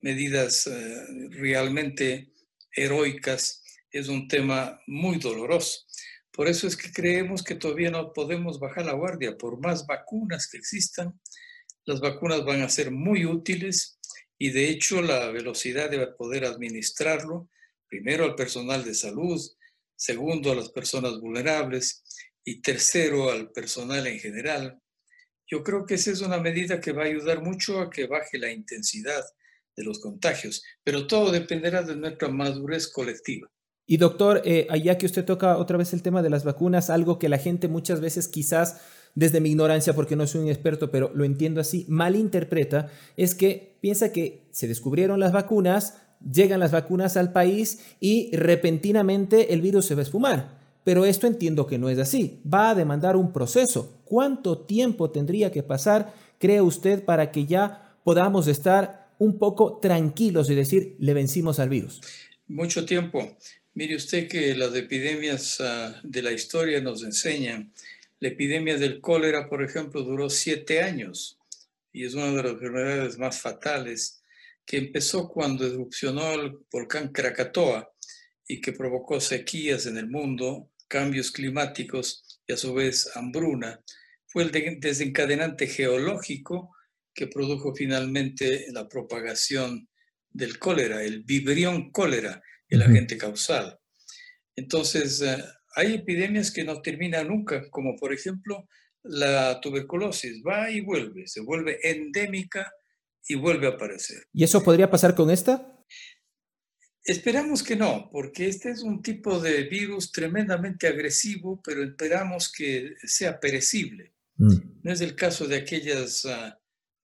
medidas 0.00 0.66
eh, 0.66 1.06
realmente 1.30 2.32
heroicas 2.74 3.62
es 3.90 4.08
un 4.08 4.28
tema 4.28 4.80
muy 4.86 5.18
doloroso. 5.18 5.86
Por 6.30 6.48
eso 6.48 6.66
es 6.66 6.76
que 6.76 6.92
creemos 6.92 7.42
que 7.42 7.56
todavía 7.56 7.90
no 7.90 8.12
podemos 8.12 8.60
bajar 8.60 8.86
la 8.86 8.92
guardia. 8.92 9.36
Por 9.36 9.60
más 9.60 9.86
vacunas 9.86 10.48
que 10.48 10.58
existan, 10.58 11.20
las 11.86 12.00
vacunas 12.00 12.44
van 12.44 12.62
a 12.62 12.68
ser 12.68 12.90
muy 12.90 13.24
útiles 13.24 13.98
y 14.38 14.50
de 14.50 14.68
hecho 14.68 15.02
la 15.02 15.30
velocidad 15.30 15.90
de 15.90 16.06
poder 16.08 16.44
administrarlo, 16.44 17.48
primero 17.88 18.24
al 18.24 18.34
personal 18.34 18.84
de 18.84 18.94
salud, 18.94 19.40
segundo 19.96 20.52
a 20.52 20.54
las 20.54 20.70
personas 20.70 21.20
vulnerables 21.20 22.02
y 22.44 22.62
tercero 22.62 23.30
al 23.30 23.50
personal 23.52 24.06
en 24.06 24.18
general. 24.18 24.80
Yo 25.46 25.62
creo 25.62 25.84
que 25.84 25.94
esa 25.94 26.10
es 26.10 26.20
una 26.20 26.38
medida 26.38 26.80
que 26.80 26.92
va 26.92 27.02
a 27.02 27.06
ayudar 27.06 27.42
mucho 27.42 27.80
a 27.80 27.90
que 27.90 28.06
baje 28.06 28.38
la 28.38 28.50
intensidad 28.50 29.22
de 29.76 29.84
los 29.84 30.00
contagios, 30.00 30.62
pero 30.82 31.06
todo 31.06 31.32
dependerá 31.32 31.82
de 31.82 31.96
nuestra 31.96 32.28
madurez 32.28 32.88
colectiva. 32.88 33.50
Y 33.86 33.96
doctor, 33.96 34.40
eh, 34.44 34.68
allá 34.70 34.96
que 34.96 35.06
usted 35.06 35.24
toca 35.24 35.56
otra 35.56 35.76
vez 35.76 35.92
el 35.92 36.02
tema 36.02 36.22
de 36.22 36.30
las 36.30 36.44
vacunas, 36.44 36.90
algo 36.90 37.18
que 37.18 37.28
la 37.28 37.38
gente 37.38 37.66
muchas 37.66 38.00
veces 38.00 38.28
quizás 38.28 38.80
desde 39.14 39.40
mi 39.40 39.50
ignorancia, 39.50 39.94
porque 39.94 40.16
no 40.16 40.26
soy 40.26 40.42
un 40.42 40.48
experto, 40.48 40.90
pero 40.90 41.10
lo 41.14 41.24
entiendo 41.24 41.60
así, 41.60 41.84
malinterpreta, 41.88 42.88
es 43.16 43.34
que 43.34 43.76
piensa 43.80 44.12
que 44.12 44.44
se 44.50 44.68
descubrieron 44.68 45.20
las 45.20 45.32
vacunas, 45.32 45.98
llegan 46.32 46.60
las 46.60 46.72
vacunas 46.72 47.16
al 47.16 47.32
país 47.32 47.80
y 48.00 48.34
repentinamente 48.36 49.52
el 49.52 49.60
virus 49.60 49.86
se 49.86 49.94
va 49.94 50.00
a 50.00 50.04
esfumar. 50.04 50.60
Pero 50.84 51.04
esto 51.04 51.26
entiendo 51.26 51.66
que 51.66 51.78
no 51.78 51.88
es 51.88 51.98
así. 51.98 52.40
Va 52.52 52.70
a 52.70 52.74
demandar 52.74 53.16
un 53.16 53.32
proceso. 53.32 54.00
¿Cuánto 54.04 54.58
tiempo 54.58 55.10
tendría 55.10 55.52
que 55.52 55.62
pasar, 55.62 56.14
cree 56.38 56.60
usted, 56.60 57.04
para 57.04 57.30
que 57.30 57.46
ya 57.46 57.96
podamos 58.02 58.48
estar 58.48 59.08
un 59.18 59.38
poco 59.38 59.78
tranquilos 59.78 60.48
y 60.48 60.54
decir, 60.54 60.96
le 60.98 61.12
vencimos 61.12 61.58
al 61.58 61.68
virus? 61.68 62.00
Mucho 62.48 62.84
tiempo. 62.86 63.36
Mire 63.74 63.96
usted 63.96 64.26
que 64.26 64.54
las 64.56 64.74
epidemias 64.74 65.60
ah, 65.60 66.00
de 66.02 66.22
la 66.22 66.32
historia 66.32 66.80
nos 66.80 67.04
enseñan. 67.04 67.72
La 68.20 68.28
epidemia 68.28 68.76
del 68.76 69.00
cólera, 69.00 69.48
por 69.48 69.62
ejemplo, 69.62 70.02
duró 70.02 70.28
siete 70.28 70.82
años 70.82 71.38
y 71.90 72.04
es 72.04 72.14
una 72.14 72.26
de 72.26 72.42
las 72.42 72.52
enfermedades 72.52 73.18
más 73.18 73.40
fatales 73.40 74.22
que 74.66 74.76
empezó 74.76 75.28
cuando 75.28 75.66
erupcionó 75.66 76.34
el 76.34 76.58
volcán 76.70 77.08
Krakatoa 77.12 77.90
y 78.46 78.60
que 78.60 78.72
provocó 78.72 79.20
sequías 79.20 79.86
en 79.86 79.96
el 79.96 80.08
mundo, 80.08 80.70
cambios 80.86 81.30
climáticos 81.30 82.40
y 82.46 82.52
a 82.52 82.58
su 82.58 82.74
vez 82.74 83.10
hambruna. 83.16 83.80
Fue 84.26 84.42
el 84.42 84.80
desencadenante 84.80 85.66
geológico 85.66 86.76
que 87.14 87.26
produjo 87.26 87.74
finalmente 87.74 88.66
la 88.70 88.86
propagación 88.86 89.88
del 90.28 90.58
cólera, 90.58 91.02
el 91.02 91.22
vibrión 91.22 91.90
cólera, 91.90 92.42
el 92.68 92.82
agente 92.82 93.16
causal. 93.16 93.80
Entonces, 94.54 95.22
eh, 95.22 95.42
hay 95.74 95.94
epidemias 95.94 96.50
que 96.50 96.64
no 96.64 96.82
terminan 96.82 97.28
nunca, 97.28 97.68
como 97.70 97.96
por 97.96 98.12
ejemplo 98.12 98.68
la 99.02 99.60
tuberculosis, 99.60 100.42
va 100.46 100.70
y 100.70 100.80
vuelve, 100.80 101.26
se 101.26 101.40
vuelve 101.40 101.78
endémica 101.82 102.70
y 103.26 103.34
vuelve 103.34 103.66
a 103.66 103.70
aparecer. 103.70 104.24
¿Y 104.32 104.44
eso 104.44 104.62
podría 104.62 104.90
pasar 104.90 105.14
con 105.14 105.30
esta? 105.30 105.76
Esperamos 107.02 107.62
que 107.62 107.76
no, 107.76 108.10
porque 108.12 108.46
este 108.46 108.70
es 108.70 108.82
un 108.82 109.02
tipo 109.02 109.40
de 109.40 109.64
virus 109.64 110.12
tremendamente 110.12 110.86
agresivo, 110.86 111.60
pero 111.62 111.82
esperamos 111.82 112.52
que 112.52 112.94
sea 113.02 113.40
perecible. 113.40 114.12
Mm. 114.36 114.82
No 114.82 114.92
es 114.92 115.00
el 115.00 115.14
caso 115.14 115.46
de 115.46 115.56
aquellas, 115.56 116.26
ah, 116.26 116.60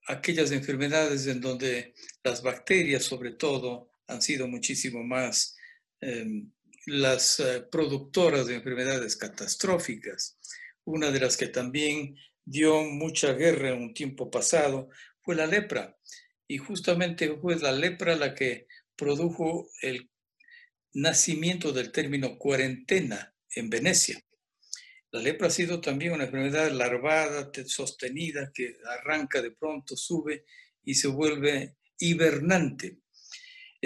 aquellas 0.07 0.52
enfermedades 0.52 1.26
en 1.26 1.40
donde 1.40 1.94
las 2.22 2.42
bacterias, 2.42 3.05
sobre 3.05 3.33
todo, 3.33 3.90
han 4.07 4.20
sido 4.20 4.46
muchísimo 4.46 5.02
más 5.02 5.57
em, 6.00 6.50
las 6.87 7.40
eh, 7.40 7.66
productoras 7.70 8.46
de 8.46 8.55
enfermedades 8.55 9.16
catastróficas. 9.16 10.38
Una 10.85 11.11
de 11.11 11.20
las 11.20 11.37
que 11.37 11.49
también 11.49 12.16
dio 12.44 12.83
mucha 12.85 13.33
guerra 13.33 13.70
en 13.70 13.83
un 13.83 13.94
tiempo 13.94 14.31
pasado 14.31 14.88
fue 15.20 15.35
la 15.35 15.46
lepra. 15.46 15.96
Y 16.46 16.59
justamente 16.59 17.37
fue 17.37 17.57
la 17.57 17.72
lepra 17.72 18.14
la 18.14 18.35
que 18.35 18.68
produjo 18.94 19.68
el 19.83 20.09
nacimiento 20.92 21.72
del 21.72 21.90
término 21.90 22.38
cuarentena 22.38 23.35
en 23.51 23.68
Venecia. 23.68 24.22
La 25.11 25.20
lepra 25.20 25.49
ha 25.49 25.51
sido 25.51 25.81
también 25.81 26.12
una 26.12 26.25
enfermedad 26.25 26.70
larvada, 26.70 27.51
sostenida, 27.66 28.53
que 28.55 28.77
arranca 28.87 29.42
de 29.42 29.51
pronto, 29.51 29.96
sube 29.96 30.44
y 30.85 30.94
se 30.94 31.09
vuelve 31.09 31.77
hibernante. 31.99 32.99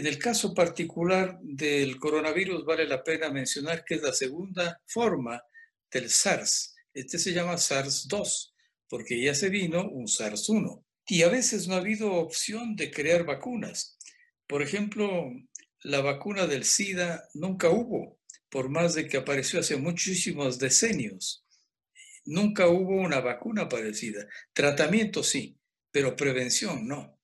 En 0.00 0.06
el 0.06 0.18
caso 0.18 0.54
particular 0.54 1.38
del 1.42 1.98
coronavirus 1.98 2.64
vale 2.64 2.86
la 2.86 3.04
pena 3.04 3.28
mencionar 3.28 3.84
que 3.84 3.96
es 3.96 4.02
la 4.02 4.14
segunda 4.14 4.80
forma 4.86 5.42
del 5.92 6.08
SARS. 6.08 6.74
Este 6.94 7.18
se 7.18 7.34
llama 7.34 7.58
SARS-2 7.58 8.54
porque 8.88 9.20
ya 9.20 9.34
se 9.34 9.50
vino 9.50 9.86
un 9.86 10.06
SARS-1. 10.06 10.82
Y 11.06 11.20
a 11.20 11.28
veces 11.28 11.68
no 11.68 11.74
ha 11.74 11.80
habido 11.80 12.14
opción 12.14 12.76
de 12.76 12.90
crear 12.90 13.26
vacunas. 13.26 13.98
Por 14.46 14.62
ejemplo, 14.62 15.34
la 15.82 16.00
vacuna 16.00 16.46
del 16.46 16.64
SIDA 16.64 17.28
nunca 17.34 17.68
hubo, 17.68 18.18
por 18.48 18.70
más 18.70 18.94
de 18.94 19.06
que 19.06 19.18
apareció 19.18 19.60
hace 19.60 19.76
muchísimos 19.76 20.58
decenios. 20.58 21.44
Nunca 22.24 22.68
hubo 22.68 23.02
una 23.02 23.20
vacuna 23.20 23.68
parecida. 23.68 24.26
Tratamiento 24.54 25.22
sí, 25.22 25.58
pero 25.92 26.16
prevención 26.16 26.88
no. 26.88 27.19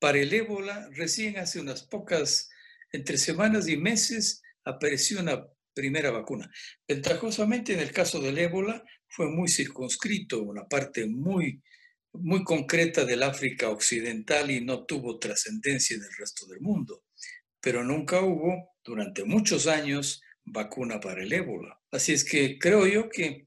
Para 0.00 0.18
el 0.18 0.32
ébola, 0.32 0.88
recién 0.92 1.38
hace 1.38 1.60
unas 1.60 1.82
pocas, 1.82 2.48
entre 2.90 3.18
semanas 3.18 3.68
y 3.68 3.76
meses, 3.76 4.42
apareció 4.64 5.20
una 5.20 5.46
primera 5.74 6.10
vacuna. 6.10 6.50
Ventajosamente, 6.88 7.74
en 7.74 7.80
el 7.80 7.92
caso 7.92 8.18
del 8.18 8.38
ébola, 8.38 8.82
fue 9.06 9.28
muy 9.28 9.48
circunscrito, 9.48 10.42
una 10.42 10.66
parte 10.66 11.06
muy, 11.06 11.62
muy 12.14 12.42
concreta 12.44 13.04
del 13.04 13.22
África 13.22 13.68
Occidental 13.68 14.50
y 14.50 14.64
no 14.64 14.86
tuvo 14.86 15.18
trascendencia 15.18 15.96
en 15.96 16.02
el 16.02 16.12
resto 16.18 16.46
del 16.46 16.60
mundo. 16.60 17.04
Pero 17.60 17.84
nunca 17.84 18.20
hubo, 18.22 18.74
durante 18.82 19.24
muchos 19.24 19.66
años, 19.66 20.22
vacuna 20.44 20.98
para 20.98 21.22
el 21.22 21.32
ébola. 21.32 21.78
Así 21.90 22.14
es 22.14 22.24
que 22.24 22.58
creo 22.58 22.86
yo 22.86 23.10
que 23.10 23.44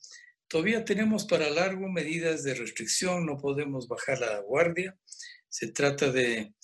todavía 0.48 0.86
tenemos 0.86 1.26
para 1.26 1.50
largo 1.50 1.90
medidas 1.90 2.44
de 2.44 2.54
restricción, 2.54 3.26
no 3.26 3.38
podemos 3.38 3.88
bajar 3.88 4.20
la 4.20 4.40
guardia. 4.42 4.96
Se 5.54 5.68
trata 5.68 6.12
de 6.12 6.56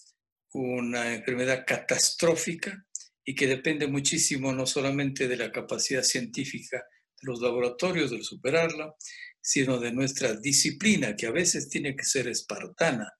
una 0.53 1.13
enfermedad 1.13 1.63
catastrófica 1.63 2.87
y 3.23 3.35
que 3.35 3.45
depende 3.45 3.85
muchísimo 3.85 4.51
no 4.51 4.65
solamente 4.65 5.27
de 5.27 5.37
la 5.37 5.51
capacidad 5.51 6.01
científica 6.01 6.77
de 6.77 7.27
los 7.27 7.39
laboratorios 7.39 8.09
de 8.09 8.23
superarla, 8.23 8.95
sino 9.39 9.79
de 9.79 9.91
nuestra 9.91 10.33
disciplina, 10.33 11.15
que 11.15 11.27
a 11.27 11.31
veces 11.31 11.69
tiene 11.69 11.95
que 11.95 12.03
ser 12.03 12.27
espartana, 12.29 13.13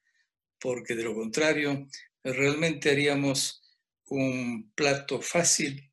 porque 0.60 0.96
de 0.96 1.04
lo 1.04 1.14
contrario, 1.14 1.86
realmente 2.24 2.90
haríamos 2.90 3.62
un 4.08 4.72
plato 4.74 5.22
fácil 5.22 5.92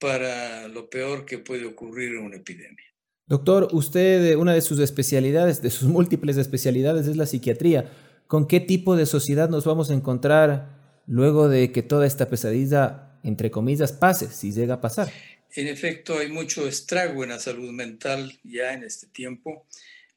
para 0.00 0.66
lo 0.66 0.90
peor 0.90 1.24
que 1.24 1.38
puede 1.38 1.66
ocurrir 1.66 2.16
en 2.16 2.24
una 2.24 2.38
epidemia. 2.38 2.84
Doctor, 3.26 3.68
usted, 3.70 4.34
una 4.34 4.54
de 4.54 4.60
sus 4.60 4.80
especialidades, 4.80 5.62
de 5.62 5.70
sus 5.70 5.88
múltiples 5.88 6.36
especialidades, 6.36 7.06
es 7.06 7.16
la 7.16 7.26
psiquiatría. 7.26 7.92
¿Con 8.26 8.46
qué 8.46 8.60
tipo 8.60 8.96
de 8.96 9.06
sociedad 9.06 9.48
nos 9.48 9.64
vamos 9.64 9.90
a 9.90 9.94
encontrar 9.94 11.02
luego 11.06 11.48
de 11.48 11.72
que 11.72 11.82
toda 11.82 12.06
esta 12.06 12.28
pesadilla, 12.28 13.18
entre 13.22 13.50
comillas, 13.50 13.92
pase, 13.92 14.28
si 14.28 14.52
llega 14.52 14.74
a 14.74 14.80
pasar? 14.80 15.12
En 15.56 15.68
efecto, 15.68 16.18
hay 16.18 16.30
mucho 16.30 16.66
estrago 16.66 17.22
en 17.22 17.30
la 17.30 17.38
salud 17.38 17.70
mental 17.70 18.38
ya 18.42 18.72
en 18.72 18.82
este 18.82 19.06
tiempo. 19.06 19.66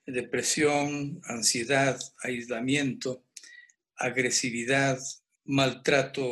Depresión, 0.05 1.21
ansiedad, 1.25 1.99
aislamiento, 2.23 3.23
agresividad, 3.97 4.99
maltrato 5.45 6.25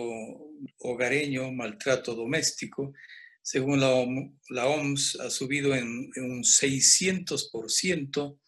hogareño, 0.79 1.51
maltrato 1.51 2.15
doméstico. 2.15 2.93
Según 3.41 3.79
la, 3.79 4.65
OMS, 4.65 5.19
ha 5.19 5.29
subido 5.29 5.75
en, 5.75 6.11
un 6.15 6.43
600% 6.43 8.39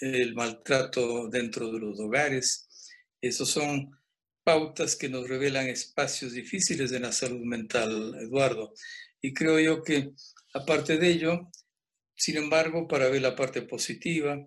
el 0.00 0.34
maltrato 0.34 1.28
dentro 1.28 1.70
de 1.70 1.78
los 1.78 2.00
hogares. 2.00 2.68
Esos 3.20 3.50
son 3.50 3.90
pautas 4.42 4.96
que 4.96 5.08
nos 5.08 5.28
revelan 5.28 5.68
espacios 5.68 6.32
difíciles 6.32 6.90
de 6.90 7.00
la 7.00 7.12
salud 7.12 7.44
mental, 7.44 8.16
Eduardo. 8.20 8.72
Y 9.20 9.34
creo 9.34 9.60
yo 9.60 9.82
que, 9.82 10.12
aparte 10.54 10.96
de 10.96 11.08
ello, 11.08 11.50
sin 12.16 12.36
embargo, 12.36 12.88
para 12.88 13.08
ver 13.08 13.22
la 13.22 13.36
parte 13.36 13.62
positiva, 13.62 14.38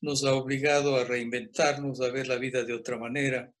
nos 0.00 0.24
ha 0.24 0.34
obligado 0.34 0.96
a 0.96 1.04
reinventarnos, 1.04 2.00
a 2.00 2.10
ver 2.10 2.28
la 2.28 2.36
vida 2.36 2.64
de 2.64 2.72
otra 2.72 2.98
manera, 2.98 3.52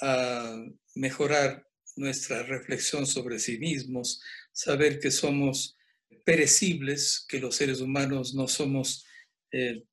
a 0.00 0.56
mejorar 0.94 1.66
nuestra 1.96 2.42
reflexión 2.42 3.06
sobre 3.06 3.38
sí 3.38 3.58
mismos, 3.58 4.22
saber 4.52 4.98
que 4.98 5.10
somos 5.10 5.76
perecibles, 6.24 7.24
que 7.28 7.40
los 7.40 7.56
seres 7.56 7.80
humanos 7.80 8.34
no 8.34 8.48
somos 8.48 9.04
eh, 9.50 9.84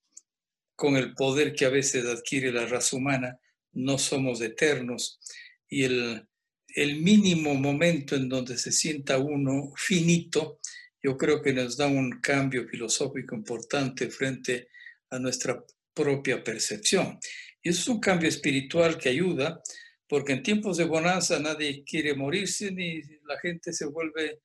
con 0.80 0.96
el 0.96 1.14
poder 1.14 1.54
que 1.54 1.66
a 1.66 1.70
veces 1.70 2.06
adquiere 2.06 2.52
la 2.52 2.66
raza 2.66 2.96
humana, 2.96 3.38
no 3.74 3.98
somos 3.98 4.42
eternos 4.42 5.20
y 5.68 5.84
el 5.84 6.30
el 6.76 7.02
mínimo 7.02 7.54
momento 7.56 8.16
en 8.16 8.30
donde 8.30 8.58
se 8.58 8.72
sienta 8.72 9.18
uno 9.18 9.74
finito, 9.76 10.60
yo 11.02 11.18
creo 11.18 11.42
que 11.42 11.54
nos 11.54 11.78
da 11.78 11.88
un 11.88 12.20
cambio 12.22 12.68
filosófico 12.68 13.36
importante 13.36 14.10
frente 14.10 14.70
a 15.10 15.20
nuestra 15.20 15.64
propia 15.94 16.44
percepción. 16.44 17.18
Y 17.62 17.70
eso 17.70 17.82
es 17.82 17.88
un 17.88 18.00
cambio 18.00 18.30
espiritual 18.30 18.98
que 18.98 19.10
ayuda, 19.10 19.62
porque 20.08 20.34
en 20.34 20.44
tiempos 20.44 20.78
de 20.78 20.86
bonanza 20.86 21.40
nadie 21.40 21.84
quiere 21.84 22.14
morirse 22.16 22.72
ni 22.72 23.02
la 23.26 23.40
gente 23.42 23.74
se 23.74 23.86
vuelve 23.86 24.42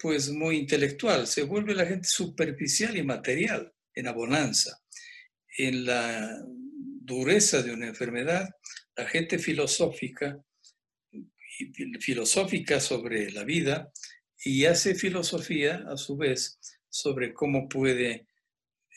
pues 0.00 0.30
muy 0.30 0.56
intelectual, 0.56 1.26
se 1.26 1.42
vuelve 1.44 1.74
la 1.74 1.86
gente 1.86 2.08
superficial 2.08 2.96
y 2.96 3.02
material 3.02 3.72
en 3.94 4.04
la 4.04 4.12
bonanza. 4.12 4.80
En 5.58 5.86
la 5.86 6.38
dureza 6.46 7.62
de 7.62 7.72
una 7.72 7.86
enfermedad, 7.86 8.48
la 8.96 9.06
gente 9.06 9.38
filosófica, 9.38 10.38
filosófica 12.00 12.80
sobre 12.80 13.30
la 13.30 13.44
vida 13.44 13.90
y 14.44 14.66
hace 14.66 14.94
filosofía 14.94 15.84
a 15.88 15.96
su 15.96 16.16
vez 16.16 16.58
sobre 16.88 17.32
cómo 17.32 17.68
puede 17.68 18.26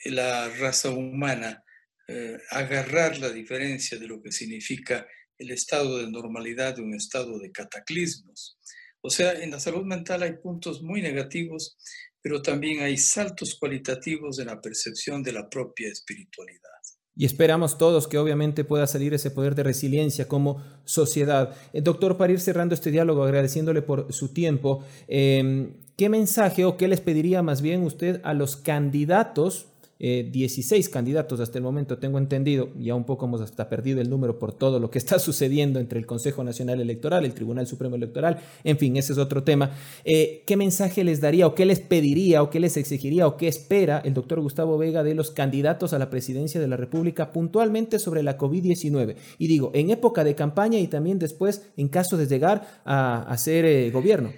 la 0.05 0.49
raza 0.49 0.89
humana 0.89 1.63
eh, 2.07 2.37
agarrar 2.51 3.19
la 3.19 3.29
diferencia 3.29 3.97
de 3.97 4.07
lo 4.07 4.21
que 4.21 4.31
significa 4.31 5.07
el 5.37 5.51
estado 5.51 5.99
de 5.99 6.09
normalidad 6.09 6.75
de 6.75 6.81
un 6.81 6.93
estado 6.95 7.39
de 7.39 7.51
cataclismos. 7.51 8.57
O 9.01 9.09
sea, 9.09 9.31
en 9.33 9.51
la 9.51 9.59
salud 9.59 9.85
mental 9.85 10.23
hay 10.23 10.33
puntos 10.33 10.81
muy 10.81 11.01
negativos, 11.01 11.77
pero 12.21 12.41
también 12.41 12.81
hay 12.81 12.97
saltos 12.97 13.55
cualitativos 13.55 14.39
en 14.39 14.47
la 14.47 14.59
percepción 14.61 15.23
de 15.23 15.33
la 15.33 15.49
propia 15.49 15.89
espiritualidad. 15.89 16.69
Y 17.15 17.25
esperamos 17.25 17.77
todos 17.77 18.07
que 18.07 18.17
obviamente 18.17 18.63
pueda 18.63 18.87
salir 18.87 19.13
ese 19.13 19.29
poder 19.29 19.53
de 19.53 19.63
resiliencia 19.63 20.27
como 20.29 20.63
sociedad. 20.85 21.53
Eh, 21.73 21.81
doctor, 21.81 22.15
para 22.15 22.31
ir 22.31 22.39
cerrando 22.39 22.73
este 22.73 22.91
diálogo, 22.91 23.23
agradeciéndole 23.23 23.81
por 23.81 24.13
su 24.13 24.29
tiempo, 24.29 24.85
eh, 25.09 25.73
¿qué 25.97 26.07
mensaje 26.07 26.63
o 26.63 26.77
qué 26.77 26.87
les 26.87 27.01
pediría 27.01 27.43
más 27.43 27.61
bien 27.61 27.83
usted 27.83 28.21
a 28.23 28.33
los 28.33 28.55
candidatos 28.55 29.67
16 29.99 30.87
eh, 30.87 30.91
candidatos 30.91 31.41
hasta 31.41 31.57
el 31.57 31.63
momento, 31.63 31.97
tengo 31.97 32.17
entendido, 32.17 32.69
ya 32.77 32.95
un 32.95 33.03
poco 33.03 33.25
hemos 33.25 33.41
hasta 33.41 33.67
perdido 33.67 33.99
el 33.99 34.09
número 34.09 34.39
por 34.39 34.53
todo 34.53 34.79
lo 34.79 34.89
que 34.89 34.97
está 34.97 35.19
sucediendo 35.19 35.79
entre 35.79 35.99
el 35.99 36.05
Consejo 36.05 36.43
Nacional 36.43 36.79
Electoral, 36.79 37.25
el 37.25 37.33
Tribunal 37.33 37.67
Supremo 37.67 37.95
Electoral, 37.95 38.39
en 38.63 38.77
fin, 38.77 38.95
ese 38.95 39.11
es 39.11 39.19
otro 39.19 39.43
tema. 39.43 39.71
Eh, 40.05 40.43
¿Qué 40.45 40.55
mensaje 40.55 41.03
les 41.03 41.19
daría 41.19 41.47
o 41.47 41.53
qué 41.53 41.65
les 41.65 41.81
pediría 41.81 42.41
o 42.41 42.49
qué 42.49 42.59
les 42.59 42.77
exigiría 42.77 43.27
o 43.27 43.35
qué 43.35 43.47
espera 43.47 44.01
el 44.05 44.13
doctor 44.13 44.39
Gustavo 44.39 44.77
Vega 44.77 45.03
de 45.03 45.15
los 45.15 45.31
candidatos 45.31 45.93
a 45.93 45.99
la 45.99 46.09
presidencia 46.09 46.61
de 46.61 46.67
la 46.67 46.77
República 46.77 47.33
puntualmente 47.33 47.99
sobre 47.99 48.23
la 48.23 48.37
COVID-19? 48.37 49.15
Y 49.37 49.47
digo, 49.47 49.71
en 49.73 49.89
época 49.89 50.23
de 50.23 50.35
campaña 50.35 50.79
y 50.79 50.87
también 50.87 51.19
después 51.19 51.69
en 51.75 51.89
caso 51.89 52.15
de 52.15 52.27
llegar 52.27 52.81
a, 52.85 53.23
a 53.23 53.37
ser 53.37 53.65
eh, 53.65 53.91
gobierno. 53.91 54.31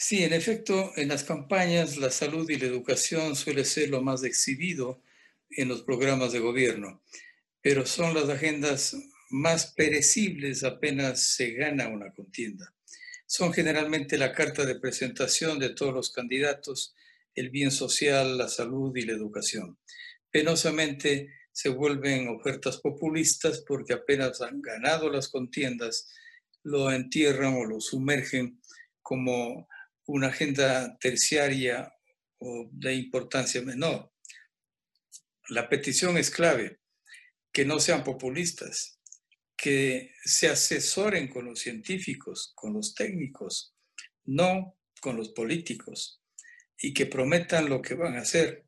Sí, 0.00 0.22
en 0.22 0.32
efecto, 0.32 0.92
en 0.94 1.08
las 1.08 1.24
campañas 1.24 1.96
la 1.96 2.12
salud 2.12 2.48
y 2.48 2.56
la 2.56 2.66
educación 2.66 3.34
suele 3.34 3.64
ser 3.64 3.90
lo 3.90 4.00
más 4.00 4.22
exhibido 4.22 5.02
en 5.50 5.66
los 5.66 5.82
programas 5.82 6.30
de 6.30 6.38
gobierno, 6.38 7.02
pero 7.60 7.84
son 7.84 8.14
las 8.14 8.28
agendas 8.28 8.96
más 9.28 9.74
perecibles 9.74 10.62
apenas 10.62 11.20
se 11.34 11.50
gana 11.50 11.88
una 11.88 12.12
contienda. 12.14 12.72
Son 13.26 13.52
generalmente 13.52 14.18
la 14.18 14.32
carta 14.32 14.64
de 14.64 14.78
presentación 14.78 15.58
de 15.58 15.70
todos 15.70 15.92
los 15.92 16.12
candidatos, 16.12 16.94
el 17.34 17.50
bien 17.50 17.72
social, 17.72 18.38
la 18.38 18.48
salud 18.48 18.96
y 18.96 19.02
la 19.02 19.14
educación. 19.14 19.80
Penosamente 20.30 21.34
se 21.50 21.70
vuelven 21.70 22.28
ofertas 22.28 22.76
populistas 22.76 23.64
porque 23.66 23.94
apenas 23.94 24.42
han 24.42 24.62
ganado 24.62 25.10
las 25.10 25.28
contiendas, 25.28 26.08
lo 26.62 26.92
entierran 26.92 27.54
o 27.54 27.64
lo 27.64 27.80
sumergen 27.80 28.60
como 29.02 29.66
una 30.08 30.28
agenda 30.28 30.96
terciaria 30.98 31.92
o 32.38 32.68
de 32.72 32.94
importancia 32.94 33.60
menor. 33.62 34.10
La 35.50 35.68
petición 35.68 36.16
es 36.16 36.30
clave, 36.30 36.80
que 37.52 37.66
no 37.66 37.78
sean 37.78 38.04
populistas, 38.04 39.00
que 39.56 40.14
se 40.24 40.48
asesoren 40.48 41.28
con 41.28 41.44
los 41.44 41.60
científicos, 41.60 42.52
con 42.54 42.72
los 42.72 42.94
técnicos, 42.94 43.74
no 44.24 44.78
con 45.00 45.16
los 45.16 45.30
políticos, 45.30 46.22
y 46.78 46.94
que 46.94 47.06
prometan 47.06 47.68
lo 47.68 47.82
que 47.82 47.94
van 47.94 48.16
a 48.16 48.22
hacer, 48.22 48.64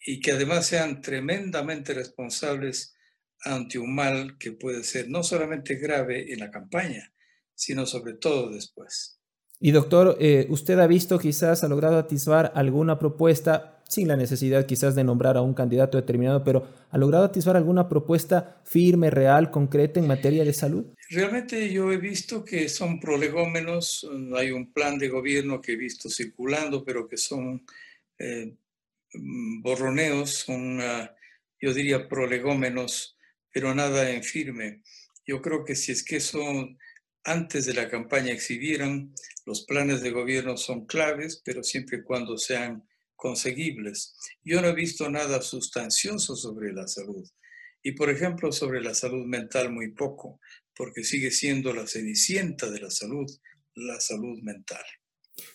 y 0.00 0.20
que 0.20 0.32
además 0.32 0.66
sean 0.66 1.00
tremendamente 1.00 1.92
responsables 1.92 2.94
ante 3.40 3.80
un 3.80 3.94
mal 3.94 4.38
que 4.38 4.52
puede 4.52 4.84
ser 4.84 5.08
no 5.08 5.24
solamente 5.24 5.74
grave 5.74 6.32
en 6.32 6.38
la 6.38 6.50
campaña, 6.52 7.12
sino 7.54 7.84
sobre 7.84 8.14
todo 8.14 8.50
después. 8.50 9.17
Y 9.60 9.72
doctor, 9.72 10.16
eh, 10.20 10.46
¿usted 10.50 10.78
ha 10.78 10.86
visto 10.86 11.18
quizás, 11.18 11.64
ha 11.64 11.68
logrado 11.68 11.98
atisbar 11.98 12.52
alguna 12.54 12.98
propuesta, 12.98 13.82
sin 13.88 14.06
la 14.06 14.16
necesidad 14.16 14.66
quizás 14.66 14.94
de 14.94 15.02
nombrar 15.02 15.36
a 15.36 15.42
un 15.42 15.54
candidato 15.54 15.96
determinado, 15.96 16.44
pero 16.44 16.68
ha 16.90 16.98
logrado 16.98 17.24
atisbar 17.24 17.56
alguna 17.56 17.88
propuesta 17.88 18.62
firme, 18.64 19.10
real, 19.10 19.50
concreta 19.50 19.98
en 19.98 20.06
materia 20.06 20.44
de 20.44 20.52
salud? 20.52 20.86
Realmente 21.10 21.72
yo 21.72 21.90
he 21.90 21.96
visto 21.96 22.44
que 22.44 22.68
son 22.68 23.00
prolegómenos, 23.00 24.08
hay 24.36 24.52
un 24.52 24.72
plan 24.72 24.96
de 24.96 25.08
gobierno 25.08 25.60
que 25.60 25.72
he 25.72 25.76
visto 25.76 26.08
circulando, 26.08 26.84
pero 26.84 27.08
que 27.08 27.16
son 27.16 27.64
eh, 28.18 28.54
borroneos, 29.62 30.30
son, 30.30 30.80
ah, 30.80 31.12
yo 31.60 31.74
diría, 31.74 32.08
prolegómenos, 32.08 33.16
pero 33.52 33.74
nada 33.74 34.08
en 34.10 34.22
firme. 34.22 34.82
Yo 35.26 35.42
creo 35.42 35.64
que 35.64 35.74
si 35.74 35.90
es 35.92 36.04
que 36.04 36.20
son 36.20 36.78
antes 37.24 37.66
de 37.66 37.74
la 37.74 37.88
campaña 37.88 38.32
exhibieran, 38.32 39.14
los 39.44 39.64
planes 39.64 40.02
de 40.02 40.10
gobierno 40.10 40.56
son 40.56 40.86
claves, 40.86 41.40
pero 41.44 41.62
siempre 41.62 41.98
y 41.98 42.02
cuando 42.02 42.36
sean 42.38 42.84
conseguibles. 43.16 44.16
Yo 44.44 44.62
no 44.62 44.68
he 44.68 44.74
visto 44.74 45.10
nada 45.10 45.42
sustancioso 45.42 46.36
sobre 46.36 46.72
la 46.72 46.86
salud. 46.86 47.28
Y, 47.82 47.92
por 47.92 48.10
ejemplo, 48.10 48.52
sobre 48.52 48.80
la 48.80 48.94
salud 48.94 49.24
mental 49.26 49.72
muy 49.72 49.92
poco, 49.92 50.40
porque 50.74 51.04
sigue 51.04 51.30
siendo 51.30 51.72
la 51.72 51.86
cenicienta 51.86 52.70
de 52.70 52.80
la 52.80 52.90
salud, 52.90 53.26
la 53.74 54.00
salud 54.00 54.38
mental. 54.42 54.84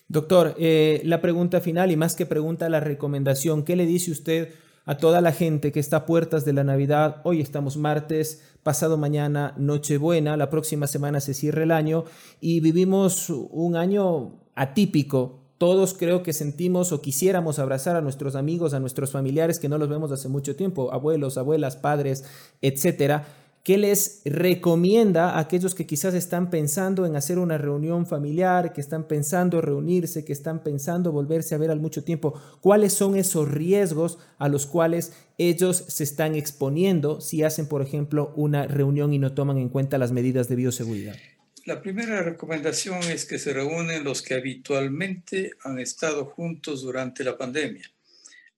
Doctor, 0.08 0.54
eh, 0.58 1.00
la 1.04 1.20
pregunta 1.20 1.60
final 1.60 1.90
y 1.90 1.96
más 1.96 2.14
que 2.14 2.26
pregunta, 2.26 2.68
la 2.68 2.80
recomendación, 2.80 3.64
¿qué 3.64 3.76
le 3.76 3.86
dice 3.86 4.10
usted 4.10 4.54
a 4.86 4.96
toda 4.98 5.20
la 5.20 5.32
gente 5.32 5.72
que 5.72 5.80
está 5.80 5.98
a 5.98 6.06
puertas 6.06 6.44
de 6.44 6.52
la 6.52 6.64
Navidad? 6.64 7.20
Hoy 7.24 7.40
estamos 7.40 7.76
martes, 7.76 8.42
pasado 8.62 8.96
mañana 8.96 9.54
Nochebuena, 9.56 10.36
la 10.36 10.50
próxima 10.50 10.86
semana 10.86 11.20
se 11.20 11.34
cierra 11.34 11.62
el 11.62 11.70
año 11.70 12.04
y 12.40 12.60
vivimos 12.60 13.30
un 13.30 13.76
año 13.76 14.40
atípico. 14.54 15.40
Todos 15.56 15.94
creo 15.94 16.22
que 16.22 16.32
sentimos 16.32 16.92
o 16.92 17.00
quisiéramos 17.00 17.58
abrazar 17.58 17.96
a 17.96 18.02
nuestros 18.02 18.34
amigos, 18.34 18.74
a 18.74 18.80
nuestros 18.80 19.12
familiares 19.12 19.58
que 19.58 19.68
no 19.68 19.78
los 19.78 19.88
vemos 19.88 20.12
hace 20.12 20.28
mucho 20.28 20.56
tiempo, 20.56 20.92
abuelos, 20.92 21.38
abuelas, 21.38 21.76
padres, 21.76 22.24
etcétera. 22.60 23.24
¿Qué 23.64 23.78
les 23.78 24.20
recomienda 24.26 25.30
a 25.30 25.38
aquellos 25.38 25.74
que 25.74 25.86
quizás 25.86 26.12
están 26.12 26.50
pensando 26.50 27.06
en 27.06 27.16
hacer 27.16 27.38
una 27.38 27.56
reunión 27.56 28.06
familiar, 28.06 28.74
que 28.74 28.82
están 28.82 29.08
pensando 29.08 29.62
reunirse, 29.62 30.22
que 30.22 30.34
están 30.34 30.62
pensando 30.62 31.12
volverse 31.12 31.54
a 31.54 31.58
ver 31.58 31.70
al 31.70 31.80
mucho 31.80 32.04
tiempo? 32.04 32.38
¿Cuáles 32.60 32.92
son 32.92 33.16
esos 33.16 33.50
riesgos 33.50 34.18
a 34.36 34.50
los 34.50 34.66
cuales 34.66 35.14
ellos 35.38 35.82
se 35.88 36.04
están 36.04 36.34
exponiendo 36.34 37.22
si 37.22 37.42
hacen, 37.42 37.66
por 37.66 37.80
ejemplo, 37.80 38.34
una 38.36 38.66
reunión 38.66 39.14
y 39.14 39.18
no 39.18 39.32
toman 39.32 39.56
en 39.56 39.70
cuenta 39.70 39.96
las 39.96 40.12
medidas 40.12 40.46
de 40.50 40.56
bioseguridad? 40.56 41.16
La 41.64 41.80
primera 41.80 42.22
recomendación 42.22 43.02
es 43.04 43.24
que 43.24 43.38
se 43.38 43.54
reúnen 43.54 44.04
los 44.04 44.20
que 44.20 44.34
habitualmente 44.34 45.52
han 45.62 45.78
estado 45.78 46.26
juntos 46.26 46.82
durante 46.82 47.24
la 47.24 47.38
pandemia. 47.38 47.90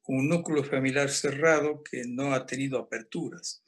Un 0.09 0.29
núcleo 0.29 0.64
familiar 0.64 1.11
cerrado 1.11 1.85
que 1.88 2.03
no 2.09 2.35
ha 2.35 2.45
tenido 2.45 2.81
aperturas 2.81 3.62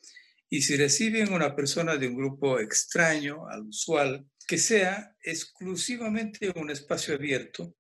y 0.50 0.62
si 0.62 0.76
reciben 0.76 1.32
una 1.32 1.54
persona 1.54 1.96
de 1.96 2.08
un 2.08 2.16
grupo 2.16 2.58
extraño 2.58 3.46
al 3.48 3.66
usual, 3.66 4.26
que 4.46 4.56
sea 4.56 5.14
exclusivamente 5.22 6.50
un 6.56 6.70
espacio 6.70 7.14
abierto 7.14 7.76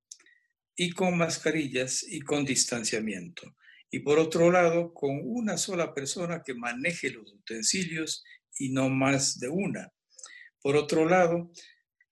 y 0.76 0.90
con 0.90 1.16
mascarillas 1.16 2.04
y 2.06 2.20
con 2.20 2.44
distanciamiento. 2.44 3.56
Y 3.90 4.00
por 4.00 4.18
otro 4.18 4.50
lado, 4.50 4.92
con 4.92 5.18
una 5.24 5.56
sola 5.56 5.94
persona 5.94 6.42
que 6.44 6.52
maneje 6.52 7.08
los 7.08 7.32
utensilios 7.32 8.22
y 8.58 8.68
no 8.70 8.90
más 8.90 9.38
de 9.38 9.48
una. 9.48 9.90
Por 10.60 10.76
otro 10.76 11.08
lado, 11.08 11.50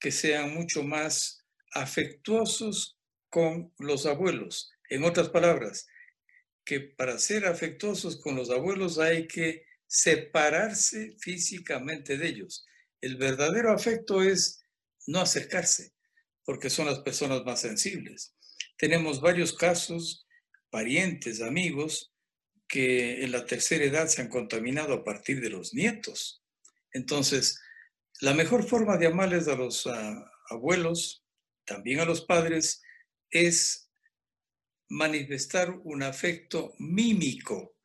que 0.01 0.11
sean 0.11 0.55
mucho 0.55 0.83
más 0.83 1.45
afectuosos 1.73 2.99
con 3.29 3.75
los 3.79 4.07
abuelos. 4.07 4.71
En 4.89 5.05
otras 5.05 5.29
palabras, 5.29 5.87
que 6.65 6.81
para 6.81 7.19
ser 7.19 7.45
afectuosos 7.45 8.19
con 8.23 8.37
los 8.37 8.49
abuelos 8.49 8.99
hay 8.99 9.29
que 9.29 9.66
separarse 9.87 11.17
físicamente 11.19 12.19
de 12.19 12.29
ellos. 12.29 12.67
El 13.01 13.17
verdadero 13.17 13.73
afecto 13.73 14.23
es 14.23 14.63
no 15.07 15.21
acercarse, 15.21 15.95
porque 16.45 16.71
son 16.71 16.87
las 16.87 17.01
personas 17.01 17.45
más 17.45 17.61
sensibles. 17.61 18.35
Tenemos 18.79 19.21
varios 19.21 19.53
casos, 19.53 20.27
parientes, 20.71 21.41
amigos, 21.41 22.13
que 22.69 23.23
en 23.25 23.33
la 23.33 23.47
tercera 23.47 23.85
edad 23.85 24.09
se 24.09 24.23
han 24.23 24.29
contaminado 24.29 24.95
a 24.95 25.05
partir 25.05 25.41
de 25.41 25.51
los 25.51 25.73
nietos. 25.73 26.43
Entonces, 26.93 27.61
la 28.21 28.35
mejor 28.35 28.67
forma 28.67 28.97
de 28.97 29.07
amarles 29.07 29.47
a 29.49 29.57
los 29.57 29.89
abuelos, 30.49 31.25
también 31.65 32.01
a 32.01 32.05
los 32.05 32.23
padres, 32.25 32.83
es 33.31 33.91
manifestar 34.89 35.71
un 35.85 36.03
afecto 36.03 36.75
mímico, 36.79 37.76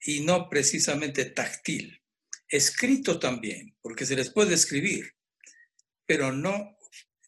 y 0.00 0.20
no 0.20 0.48
precisamente 0.48 1.24
táctil. 1.26 2.00
Escrito 2.48 3.18
también, 3.18 3.76
porque 3.82 4.06
se 4.06 4.16
les 4.16 4.30
puede 4.30 4.54
escribir, 4.54 5.14
pero 6.06 6.32
no 6.32 6.76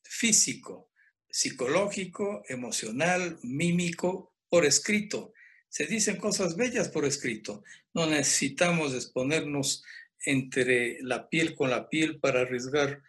físico, 0.04 0.90
psicológico, 1.28 2.42
emocional, 2.48 3.38
mímico, 3.42 4.35
por 4.48 4.64
escrito. 4.64 5.33
Se 5.68 5.87
dicen 5.87 6.16
cosas 6.16 6.57
bellas 6.57 6.88
por 6.88 7.04
escrito. 7.04 7.62
No 7.94 8.07
necesitamos 8.07 8.94
exponernos 8.94 9.85
entre 10.24 10.98
la 11.02 11.28
piel 11.28 11.54
con 11.54 11.70
la 11.70 11.88
piel 11.88 12.18
para 12.18 12.40
arriesgar 12.40 13.02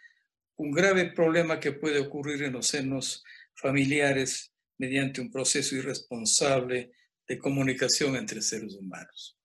un 0.56 0.72
grave 0.72 1.06
problema 1.06 1.58
que 1.58 1.72
puede 1.72 1.98
ocurrir 1.98 2.42
en 2.42 2.52
los 2.52 2.66
senos 2.66 3.24
familiares 3.54 4.52
mediante 4.78 5.20
un 5.20 5.30
proceso 5.30 5.74
irresponsable 5.74 6.92
de 7.26 7.38
comunicación 7.38 8.16
entre 8.16 8.42
seres 8.42 8.74
humanos. 8.74 9.39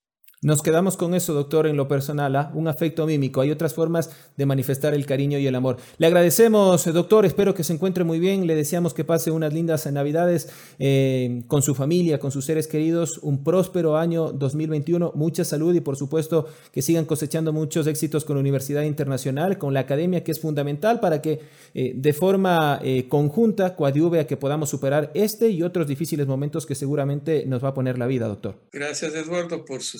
Nos 0.46 0.62
quedamos 0.62 0.96
con 0.96 1.16
eso, 1.16 1.34
doctor, 1.34 1.66
en 1.66 1.76
lo 1.76 1.88
personal, 1.88 2.36
¿ah? 2.36 2.52
un 2.54 2.68
afecto 2.68 3.08
mímico. 3.08 3.42
Hay 3.42 3.50
otras 3.50 3.74
formas 3.74 4.12
de 4.38 4.46
manifestar 4.46 4.94
el 4.94 5.08
cariño 5.08 5.40
y 5.40 5.48
el 5.48 5.56
amor. 5.56 5.78
Le 5.98 6.06
agradecemos, 6.06 6.86
doctor, 6.86 7.26
espero 7.26 7.56
que 7.56 7.64
se 7.64 7.74
encuentre 7.74 8.04
muy 8.04 8.20
bien. 8.20 8.46
Le 8.46 8.54
deseamos 8.54 8.94
que 8.94 9.04
pase 9.04 9.32
unas 9.32 9.56
lindas 9.56 9.92
navidades 9.92 10.50
eh, 10.78 11.42
con 11.48 11.64
su 11.64 11.74
familia, 11.74 12.20
con 12.20 12.30
sus 12.30 12.46
seres 12.46 12.68
queridos, 12.68 13.18
un 13.24 13.44
próspero 13.44 13.98
año 13.98 14.32
2021, 14.34 15.14
mucha 15.16 15.44
salud 15.44 15.74
y 15.74 15.82
por 15.82 15.98
supuesto 15.98 16.46
que 16.72 16.84
sigan 16.84 17.06
cosechando 17.06 17.52
muchos 17.52 17.88
éxitos 17.88 18.24
con 18.24 18.36
la 18.36 18.42
Universidad 18.42 18.84
Internacional, 18.84 19.58
con 19.58 19.74
la 19.74 19.80
academia, 19.80 20.24
que 20.24 20.32
es 20.32 20.40
fundamental 20.40 21.00
para 21.00 21.24
que 21.24 21.40
eh, 21.74 21.94
de 21.96 22.14
forma 22.14 22.80
eh, 22.84 23.08
conjunta 23.10 23.76
coadyuve 23.76 24.20
a 24.20 24.28
que 24.28 24.38
podamos 24.38 24.70
superar 24.70 25.10
este 25.16 25.50
y 25.50 25.64
otros 25.64 25.88
difíciles 25.88 26.28
momentos 26.28 26.68
que 26.68 26.76
seguramente 26.76 27.46
nos 27.48 27.64
va 27.64 27.70
a 27.70 27.74
poner 27.74 27.98
la 27.98 28.06
vida, 28.06 28.28
doctor. 28.28 28.60
Gracias, 28.72 29.16
Eduardo, 29.16 29.66
por 29.66 29.82
su 29.82 29.98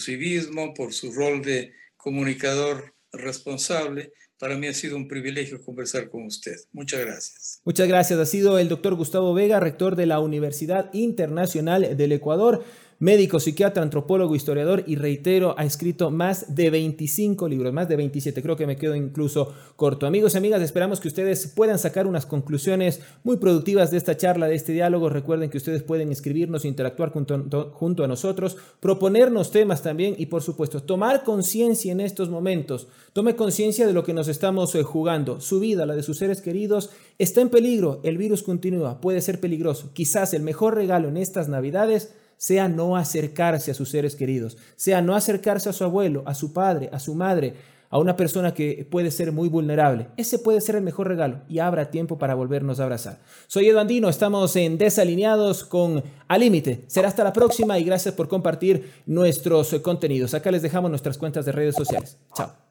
por 0.76 0.94
su 0.94 1.12
rol 1.12 1.42
de 1.42 1.74
comunicador 1.98 2.94
responsable. 3.12 4.14
Para 4.38 4.58
mí 4.58 4.68
ha 4.68 4.74
sido 4.74 4.98
un 4.98 5.08
privilegio 5.08 5.62
conversar 5.62 6.10
con 6.10 6.26
usted. 6.26 6.56
Muchas 6.74 7.00
gracias. 7.02 7.62
Muchas 7.64 7.88
gracias. 7.88 8.20
Ha 8.20 8.26
sido 8.26 8.60
el 8.60 8.68
doctor 8.68 8.96
Gustavo 8.96 9.34
Vega, 9.34 9.60
rector 9.60 9.96
de 9.96 10.06
la 10.06 10.20
Universidad 10.20 10.90
Internacional 10.94 11.96
del 11.96 12.12
Ecuador 12.12 12.64
médico, 13.00 13.40
psiquiatra, 13.40 13.84
antropólogo, 13.84 14.36
historiador 14.36 14.84
y 14.88 14.96
reitero, 14.96 15.56
ha 15.58 15.66
escrito 15.66 16.12
más 16.12 16.56
de 16.56 16.70
25 16.70 17.48
libros, 17.50 17.74
más 17.74 17.90
de 17.90 17.98
27, 17.98 18.42
creo 18.42 18.56
que 18.56 18.68
me 18.68 18.78
quedo 18.78 18.96
incluso 18.96 19.54
corto. 19.76 20.08
Amigos 20.08 20.34
y 20.34 20.38
amigas, 20.38 20.62
esperamos 20.62 21.00
que 21.00 21.10
ustedes 21.10 21.48
puedan 21.48 21.78
sacar 21.78 22.08
unas 22.08 22.26
conclusiones 22.26 23.02
muy 23.24 23.38
productivas 23.38 23.92
de 23.92 23.98
esta 23.98 24.16
charla, 24.16 24.48
de 24.48 24.56
este 24.56 24.72
diálogo. 24.72 25.10
Recuerden 25.10 25.50
que 25.50 25.58
ustedes 25.58 25.84
pueden 25.84 26.12
escribirnos, 26.12 26.66
interactuar 26.66 27.12
junto, 27.12 27.72
junto 27.74 28.04
a 28.04 28.08
nosotros, 28.08 28.58
proponernos 28.80 29.52
temas 29.52 29.84
también 29.84 30.16
y 30.18 30.28
por 30.28 30.42
supuesto 30.42 30.82
tomar 30.84 31.24
conciencia 31.24 31.92
en 31.92 32.00
estos 32.00 32.30
momentos. 32.30 32.88
Tome 33.14 33.36
conciencia 33.36 33.88
de 33.88 33.94
lo 33.94 34.04
que 34.04 34.14
nos 34.14 34.28
estamos 34.28 34.74
eh, 34.76 34.84
jugando. 34.84 35.42
Su 35.42 35.60
vida, 35.60 35.86
la 35.86 35.96
de 35.96 36.04
sus 36.04 36.18
seres 36.18 36.42
queridos, 36.42 36.90
está 37.18 37.42
en 37.42 37.50
peligro. 37.50 38.00
El 38.04 38.18
virus 38.18 38.44
continúa, 38.44 39.02
puede 39.02 39.22
ser 39.22 39.40
peligroso. 39.40 39.92
Quizás 39.94 40.34
el 40.34 40.44
mejor 40.44 40.76
regalo 40.76 41.08
en 41.08 41.18
estas 41.18 41.50
navidades 41.50 42.14
sea 42.38 42.68
no 42.68 42.96
acercarse 42.96 43.72
a 43.72 43.74
sus 43.74 43.90
seres 43.90 44.16
queridos, 44.16 44.58
sea 44.76 45.02
no 45.02 45.16
acercarse 45.16 45.70
a 45.70 45.74
su 45.74 45.84
abuelo, 45.84 46.24
a 46.26 46.36
su 46.36 46.54
padre, 46.54 46.90
a 46.92 47.00
su 47.00 47.16
madre, 47.16 47.56
a 47.90 48.00
una 48.00 48.16
persona 48.18 48.54
que 48.54 48.86
puede 48.90 49.12
ser 49.12 49.32
muy 49.32 49.48
vulnerable. 49.48 50.08
Ese 50.18 50.40
puede 50.40 50.62
ser 50.62 50.76
el 50.76 50.82
mejor 50.82 51.08
regalo 51.08 51.42
y 51.48 51.60
habrá 51.60 51.92
tiempo 51.92 52.18
para 52.18 52.36
volvernos 52.36 52.80
a 52.80 52.84
abrazar. 52.84 53.20
Soy 53.48 53.70
Edu 53.70 53.80
Andino, 53.80 54.10
estamos 54.10 54.56
en 54.56 54.78
Desalineados 54.78 55.64
con 55.64 56.04
Al 56.28 56.40
Límite. 56.42 56.84
Será 56.88 57.08
hasta 57.08 57.24
la 57.24 57.34
próxima 57.34 57.80
y 57.80 57.84
gracias 57.84 58.14
por 58.14 58.28
compartir 58.28 58.92
nuestros 59.06 59.74
contenidos. 59.76 60.34
Acá 60.34 60.52
les 60.52 60.62
dejamos 60.62 60.90
nuestras 60.90 61.18
cuentas 61.18 61.46
de 61.46 61.52
redes 61.52 61.76
sociales. 61.76 62.18
Chao. 62.36 62.65